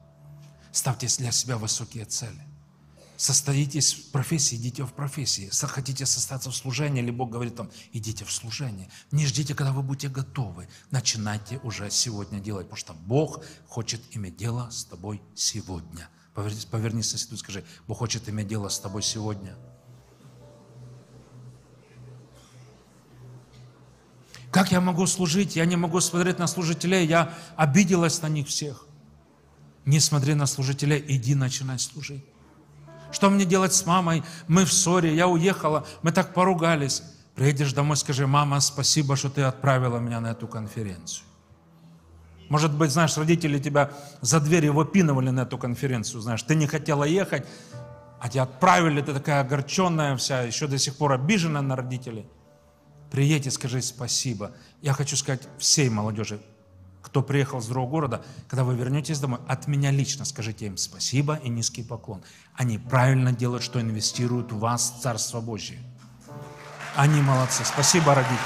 Ставьте 0.73 1.07
для 1.17 1.31
себя 1.31 1.57
высокие 1.57 2.03
цели. 2.03 2.43
Состоитесь 3.17 3.93
в 3.95 4.11
профессии, 4.11 4.55
идите 4.55 4.83
в 4.83 4.93
профессии. 4.93 5.49
Хотите 5.51 6.05
состояться 6.05 6.51
в 6.51 6.55
служении, 6.55 7.01
или 7.01 7.09
Бог 7.09 7.31
говорит 7.31 7.55
там, 7.55 7.71
идите 7.91 8.23
в 8.23 8.31
служение. 8.31 8.89
Не 9.11 9.25
ждите, 9.25 9.55
когда 9.55 9.73
вы 9.73 9.81
будете 9.81 10.07
готовы. 10.07 10.69
Начинайте 10.91 11.57
уже 11.63 11.89
сегодня 11.89 12.39
делать, 12.39 12.67
потому 12.67 12.77
что 12.77 12.93
Бог 12.93 13.43
хочет 13.67 14.01
иметь 14.11 14.37
дело 14.37 14.69
с 14.69 14.85
тобой 14.85 15.19
сегодня. 15.33 16.09
Повернись, 16.35 16.65
повернись 16.65 17.09
соседу 17.09 17.33
и 17.33 17.37
скажи, 17.39 17.65
Бог 17.87 17.97
хочет 17.97 18.29
иметь 18.29 18.47
дело 18.47 18.69
с 18.69 18.79
тобой 18.79 19.01
сегодня. 19.01 19.55
Как 24.51 24.71
я 24.71 24.79
могу 24.79 25.07
служить? 25.07 25.55
Я 25.55 25.65
не 25.65 25.75
могу 25.75 25.99
смотреть 26.01 26.37
на 26.37 26.45
служителей, 26.45 27.07
я 27.07 27.33
обиделась 27.55 28.21
на 28.21 28.29
них 28.29 28.47
всех. 28.47 28.85
Не 29.85 29.99
смотри 29.99 30.35
на 30.35 30.45
служителей, 30.45 31.03
иди 31.07 31.33
начинай 31.33 31.79
служить. 31.79 32.23
Что 33.11 33.29
мне 33.29 33.45
делать 33.45 33.73
с 33.73 33.85
мамой? 33.85 34.23
Мы 34.47 34.65
в 34.65 34.73
ссоре, 34.73 35.15
я 35.15 35.27
уехала, 35.27 35.85
мы 36.01 36.11
так 36.11 36.33
поругались. 36.33 37.03
Приедешь 37.35 37.73
домой, 37.73 37.97
скажи, 37.97 38.25
мама, 38.25 38.59
спасибо, 38.59 39.15
что 39.15 39.29
ты 39.29 39.43
отправила 39.43 39.99
меня 39.99 40.19
на 40.19 40.31
эту 40.31 40.47
конференцию. 40.47 41.25
Может 42.49 42.73
быть, 42.73 42.91
знаешь, 42.91 43.17
родители 43.17 43.59
тебя 43.59 43.91
за 44.21 44.39
дверь 44.39 44.71
выпинывали 44.71 45.29
на 45.29 45.41
эту 45.41 45.57
конференцию, 45.57 46.21
знаешь, 46.21 46.43
ты 46.43 46.55
не 46.55 46.65
хотела 46.65 47.03
ехать, 47.03 47.45
а 48.19 48.29
тебя 48.29 48.43
отправили, 48.43 49.01
ты 49.01 49.13
такая 49.13 49.41
огорченная 49.41 50.15
вся, 50.15 50.41
еще 50.41 50.67
до 50.67 50.77
сих 50.77 50.95
пор 50.95 51.11
обижена 51.13 51.61
на 51.61 51.75
родителей. 51.75 52.25
Приедь 53.11 53.47
и 53.47 53.49
скажи 53.49 53.81
спасибо. 53.81 54.51
Я 54.81 54.93
хочу 54.93 55.15
сказать 55.15 55.41
всей 55.57 55.89
молодежи, 55.89 56.39
кто 57.17 57.23
приехал 57.23 57.59
с 57.61 57.65
другого 57.65 57.89
города, 57.89 58.21
когда 58.47 58.63
вы 58.63 58.75
вернетесь 58.75 59.19
домой, 59.19 59.39
от 59.47 59.65
меня 59.65 59.89
лично 59.89 60.23
скажите 60.23 60.67
им 60.67 60.77
спасибо 60.77 61.37
и 61.37 61.49
низкий 61.49 61.81
поклон. 61.81 62.23
Они 62.53 62.77
правильно 62.77 63.31
делают, 63.31 63.63
что 63.63 63.81
инвестируют 63.81 64.51
в 64.51 64.59
вас 64.59 64.91
в 64.91 65.01
Царство 65.01 65.41
Божье. 65.41 65.79
Они 66.95 67.19
молодцы. 67.19 67.65
Спасибо, 67.65 68.13
родители. 68.13 68.37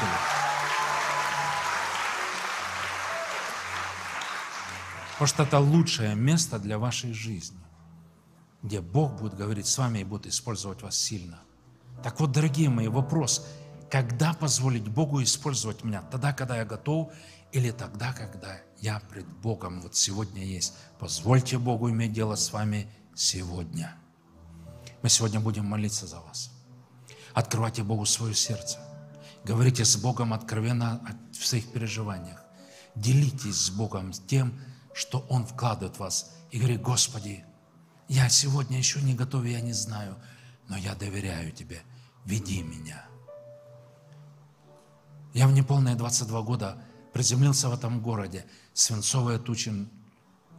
Потому 5.12 5.27
что 5.27 5.43
это 5.43 5.60
лучшее 5.60 6.15
место 6.15 6.57
для 6.57 6.79
вашей 6.79 7.12
жизни, 7.12 7.60
где 8.63 8.79
Бог 8.79 9.19
будет 9.19 9.36
говорить 9.36 9.67
с 9.67 9.77
вами 9.77 9.99
и 9.99 10.03
будет 10.05 10.27
использовать 10.27 10.81
вас 10.81 10.97
сильно. 10.97 11.41
Так 12.03 12.21
вот, 12.21 12.31
дорогие 12.31 12.69
мои, 12.69 12.88
вопрос, 12.88 13.45
когда 13.89 14.34
позволить 14.34 14.88
Богу 14.88 15.21
использовать 15.21 15.84
меня? 15.84 16.03
Тогда, 16.10 16.31
когда 16.31 16.55
я 16.55 16.63
готов, 16.63 17.12
или 17.52 17.72
тогда, 17.72 18.14
когда 18.14 18.58
я 18.80 19.00
пред 19.00 19.28
Богом 19.28 19.82
вот 19.82 19.96
сегодня 19.96 20.44
есть. 20.44 20.74
Позвольте 21.00 21.58
Богу 21.58 21.90
иметь 21.90 22.14
дело 22.14 22.36
с 22.36 22.52
вами 22.54 22.90
сегодня. 23.16 23.96
Мы 25.02 25.10
сегодня 25.10 25.40
будем 25.40 25.66
молиться 25.66 26.08
за 26.08 26.20
вас. 26.20 26.52
Открывайте 27.34 27.84
Богу 27.84 28.06
свое 28.06 28.34
сердце. 28.34 28.80
Говорите 29.44 29.86
с 29.86 29.98
Богом 29.98 30.34
откровенно 30.34 31.02
в 31.32 31.46
своих 31.46 31.72
переживаниях. 31.72 32.44
Делитесь 32.96 33.66
с 33.66 33.70
Богом 33.70 34.12
тем, 34.12 34.54
что 34.94 35.26
Он 35.30 35.46
вкладывает 35.46 35.96
в 35.96 36.00
вас. 36.00 36.36
И 36.52 36.58
говори, 36.58 36.78
Господи, 36.78 37.44
я 38.08 38.30
сегодня 38.30 38.78
еще 38.78 39.02
не 39.02 39.16
готов, 39.16 39.46
я 39.46 39.62
не 39.62 39.74
знаю, 39.74 40.18
но 40.68 40.78
я 40.78 40.96
доверяю 40.96 41.52
Тебе. 41.52 41.82
Веди 42.26 42.62
меня. 42.62 43.06
Я 45.34 45.48
в 45.48 45.54
неполные 45.54 45.96
22 45.96 46.42
года 46.42 46.78
приземлился 47.13 47.69
в 47.69 47.74
этом 47.74 48.02
городе, 48.02 48.45
свинцовые 48.74 49.39
тучи. 49.39 49.69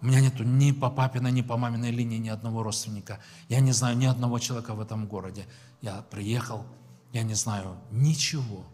У 0.01 0.07
меня 0.07 0.21
нету 0.21 0.45
ни 0.45 0.73
по 0.73 0.91
папиной, 0.91 1.33
ни 1.33 1.43
по 1.43 1.57
маминой 1.57 1.91
линии 1.91 2.19
ни 2.19 2.29
одного 2.29 2.63
родственника. 2.63 3.21
Я 3.49 3.61
не 3.61 3.73
знаю 3.73 3.97
ни 3.97 4.07
одного 4.07 4.39
человека 4.39 4.75
в 4.75 4.81
этом 4.81 5.07
городе. 5.07 5.47
Я 5.81 6.03
приехал, 6.03 6.67
я 7.13 7.23
не 7.23 7.35
знаю 7.35 7.79
ничего, 7.91 8.65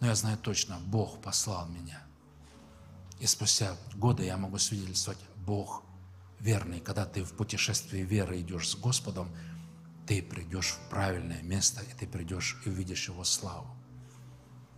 но 0.00 0.08
я 0.08 0.14
знаю 0.14 0.36
точно, 0.38 0.78
Бог 0.86 1.20
послал 1.22 1.68
меня. 1.68 2.02
И 3.18 3.26
спустя 3.26 3.76
годы 3.94 4.24
я 4.24 4.36
могу 4.36 4.58
свидетельствовать, 4.58 5.20
Бог 5.36 5.82
верный. 6.40 6.80
Когда 6.80 7.06
ты 7.06 7.24
в 7.24 7.32
путешествии 7.32 8.00
веры 8.00 8.40
идешь 8.40 8.70
с 8.70 8.76
Господом, 8.76 9.28
ты 10.06 10.22
придешь 10.22 10.72
в 10.72 10.90
правильное 10.90 11.40
место, 11.42 11.82
и 11.82 11.94
ты 11.98 12.06
придешь 12.06 12.60
и 12.66 12.68
увидишь 12.68 13.08
Его 13.08 13.24
славу. 13.24 13.66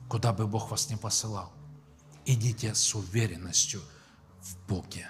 Куда 0.09 0.33
бы 0.33 0.47
Бог 0.47 0.71
вас 0.71 0.89
не 0.89 0.97
посылал– 0.97 1.53
идите 2.27 2.75
с 2.75 2.95
уверенностью 2.95 3.81
в 4.41 4.69
Боге. 4.69 5.09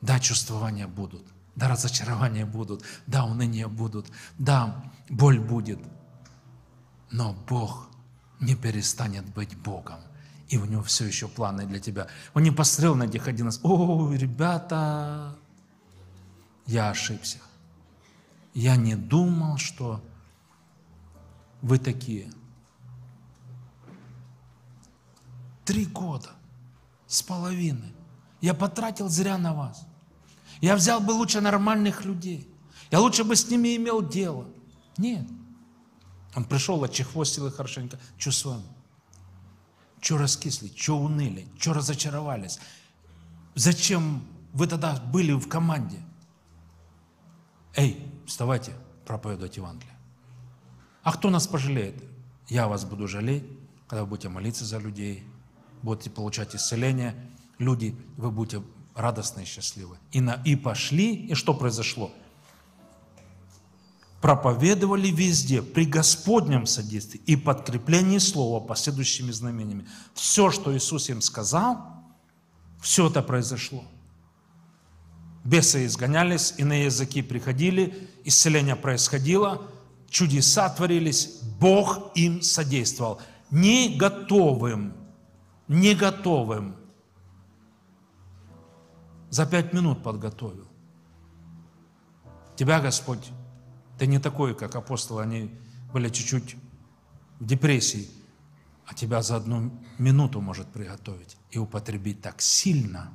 Да, 0.00 0.20
чувствования 0.20 0.86
будут, 0.86 1.26
да, 1.56 1.68
разочарования 1.68 2.46
будут, 2.46 2.84
да, 3.06 3.24
уныния 3.24 3.68
будут, 3.68 4.06
да, 4.38 4.92
боль 5.08 5.40
будет. 5.40 5.80
Но 7.10 7.32
Бог 7.48 7.88
не 8.40 8.54
перестанет 8.54 9.24
быть 9.34 9.56
Богом. 9.56 10.00
И 10.48 10.56
у 10.56 10.64
него 10.64 10.82
все 10.82 11.04
еще 11.04 11.28
планы 11.28 11.66
для 11.66 11.78
тебя. 11.78 12.06
Он 12.32 12.42
не 12.42 12.50
посмотрел 12.50 12.94
на 12.94 13.04
этих 13.04 13.28
11. 13.28 13.60
О, 13.64 14.12
ребята, 14.12 15.36
я 16.66 16.90
ошибся. 16.90 17.38
Я 18.54 18.76
не 18.76 18.96
думал, 18.96 19.58
что 19.58 20.02
вы 21.60 21.78
такие. 21.78 22.30
Три 25.68 25.84
года 25.84 26.30
с 27.06 27.22
половиной. 27.22 27.92
Я 28.40 28.54
потратил 28.54 29.10
зря 29.10 29.36
на 29.36 29.52
вас. 29.52 29.86
Я 30.62 30.74
взял 30.74 30.98
бы 30.98 31.10
лучше 31.10 31.42
нормальных 31.42 32.06
людей. 32.06 32.48
Я 32.90 33.00
лучше 33.00 33.22
бы 33.22 33.36
с 33.36 33.50
ними 33.50 33.76
имел 33.76 34.00
дело. 34.00 34.46
Нет. 34.96 35.28
Он 36.34 36.46
пришел, 36.46 36.82
отчехвостил 36.82 37.48
их 37.48 37.56
хорошенько. 37.56 37.98
Что 38.16 38.32
с 38.32 38.44
вами? 38.46 38.64
Что 40.00 40.16
раскисли? 40.16 40.72
Что 40.74 40.98
уныли? 40.98 41.46
Что 41.58 41.74
разочаровались? 41.74 42.60
Зачем 43.54 44.26
вы 44.54 44.68
тогда 44.68 44.96
были 45.12 45.32
в 45.32 45.48
команде? 45.48 45.98
Эй, 47.74 48.10
вставайте, 48.26 48.72
проповедовать 49.04 49.58
Евангелие. 49.58 49.98
А 51.02 51.12
кто 51.12 51.28
нас 51.28 51.46
пожалеет? 51.46 52.02
Я 52.48 52.68
вас 52.68 52.86
буду 52.86 53.06
жалеть, 53.06 53.44
когда 53.86 54.04
вы 54.04 54.08
будете 54.08 54.30
молиться 54.30 54.64
за 54.64 54.78
людей, 54.78 55.27
будете 55.82 56.10
получать 56.10 56.54
исцеление, 56.54 57.14
люди, 57.58 57.96
вы 58.16 58.30
будете 58.30 58.62
радостны 58.94 59.42
и 59.42 59.44
счастливы. 59.44 59.96
И, 60.12 60.20
на, 60.20 60.42
и 60.44 60.56
пошли, 60.56 61.14
и 61.14 61.34
что 61.34 61.54
произошло? 61.54 62.10
Проповедовали 64.20 65.08
везде, 65.08 65.62
при 65.62 65.86
Господнем 65.86 66.66
содействии 66.66 67.20
и 67.24 67.36
подкреплении 67.36 68.18
слова 68.18 68.60
последующими 68.64 69.30
знамениями. 69.30 69.86
Все, 70.14 70.50
что 70.50 70.76
Иисус 70.76 71.08
им 71.08 71.20
сказал, 71.20 71.98
все 72.80 73.08
это 73.08 73.22
произошло. 73.22 73.84
Бесы 75.44 75.86
изгонялись, 75.86 76.54
иные 76.58 76.86
языки 76.86 77.22
приходили, 77.22 78.08
исцеление 78.24 78.76
происходило, 78.76 79.62
чудеса 80.10 80.68
творились, 80.68 81.40
Бог 81.60 82.10
им 82.16 82.42
содействовал. 82.42 83.20
Не 83.50 83.96
готовым, 83.96 84.94
не 85.68 85.94
готовым. 85.94 86.76
За 89.30 89.46
пять 89.46 89.72
минут 89.74 90.02
подготовил. 90.02 90.66
Тебя, 92.56 92.80
Господь, 92.80 93.30
ты 93.98 94.06
не 94.06 94.18
такой, 94.18 94.54
как 94.54 94.74
апостолы, 94.74 95.22
они 95.22 95.54
были 95.92 96.08
чуть-чуть 96.08 96.56
в 97.38 97.44
депрессии, 97.44 98.08
а 98.86 98.94
тебя 98.94 99.22
за 99.22 99.36
одну 99.36 99.70
минуту 99.98 100.40
может 100.40 100.66
приготовить 100.68 101.36
и 101.50 101.58
употребить 101.58 102.22
так 102.22 102.40
сильно, 102.40 103.12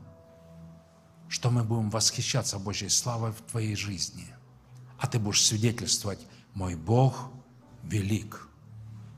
что 1.27 1.49
мы 1.49 1.63
будем 1.63 1.89
восхищаться 1.89 2.59
Божьей 2.59 2.89
славой 2.89 3.31
в 3.31 3.41
твоей 3.41 3.75
жизни. 3.75 4.27
А 4.99 5.07
ты 5.07 5.19
будешь 5.19 5.45
свидетельствовать, 5.45 6.25
мой 6.53 6.75
Бог 6.75 7.31
велик, 7.83 8.47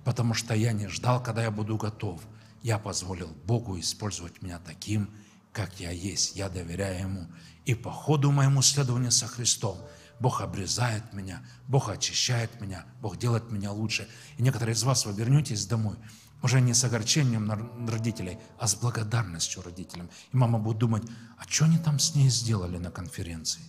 потому 0.06 0.34
что 0.34 0.56
я 0.56 0.71
не 0.71 0.88
ждал, 0.88 1.21
когда 1.21 1.43
я 1.43 1.52
буду 1.52 1.76
готов. 1.78 2.21
Я 2.65 2.80
позволил 2.80 3.28
Богу 3.45 3.80
использовать 3.80 4.41
меня 4.41 4.58
таким, 4.58 5.12
как 5.51 5.80
я 5.80 5.91
есть. 5.91 6.36
Я 6.36 6.49
доверяю 6.49 6.99
Ему. 6.99 7.28
И 7.63 7.75
по 7.75 7.91
ходу 7.91 8.32
моему 8.32 8.63
следованию 8.63 9.12
со 9.12 9.28
Христом 9.28 9.78
Бог 10.19 10.41
обрезает 10.41 11.13
меня, 11.13 11.45
Бог 11.67 11.89
очищает 11.89 12.60
меня, 12.60 12.88
Бог 13.01 13.19
делает 13.19 13.51
меня 13.51 13.71
лучше. 13.71 14.10
И 14.39 14.41
некоторые 14.41 14.73
из 14.73 14.82
вас, 14.82 15.06
вы 15.06 15.13
вернетесь 15.13 15.67
домой, 15.67 15.95
уже 16.41 16.60
не 16.60 16.73
с 16.73 16.84
огорчением 16.84 17.88
родителей, 17.88 18.39
а 18.58 18.67
с 18.67 18.73
благодарностью 18.73 19.62
родителям. 19.62 20.10
И 20.34 20.36
мама 20.36 20.58
будет 20.58 20.80
думать, 20.80 21.04
а 21.38 21.43
что 21.47 21.65
они 21.65 21.78
там 21.78 21.99
с 21.99 22.15
ней 22.15 22.30
сделали 22.32 22.80
на 22.80 22.89
конференции? 22.89 23.62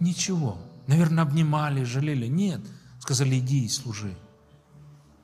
Ничего. 0.00 0.56
Наверное, 0.86 1.24
обнимали, 1.24 1.84
жалели. 1.84 2.28
Нет. 2.28 2.62
Сказали, 2.98 3.38
иди 3.38 3.66
и 3.66 3.68
служи. 3.68 4.16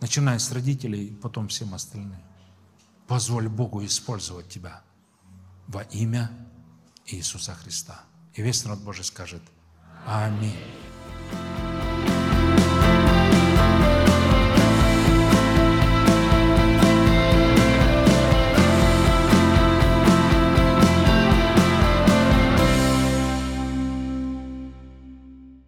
Начиная 0.00 0.38
с 0.38 0.52
родителей, 0.52 1.16
потом 1.22 1.48
всем 1.48 1.74
остальным. 1.74 2.22
Позволь 3.06 3.48
Богу 3.48 3.84
использовать 3.84 4.48
тебя 4.48 4.82
во 5.66 5.82
имя 5.82 6.30
Иисуса 7.06 7.54
Христа. 7.54 8.02
И 8.34 8.42
весь 8.42 8.64
народ 8.64 8.80
Божий 8.80 9.04
скажет 9.04 9.42
Аминь. 10.06 10.54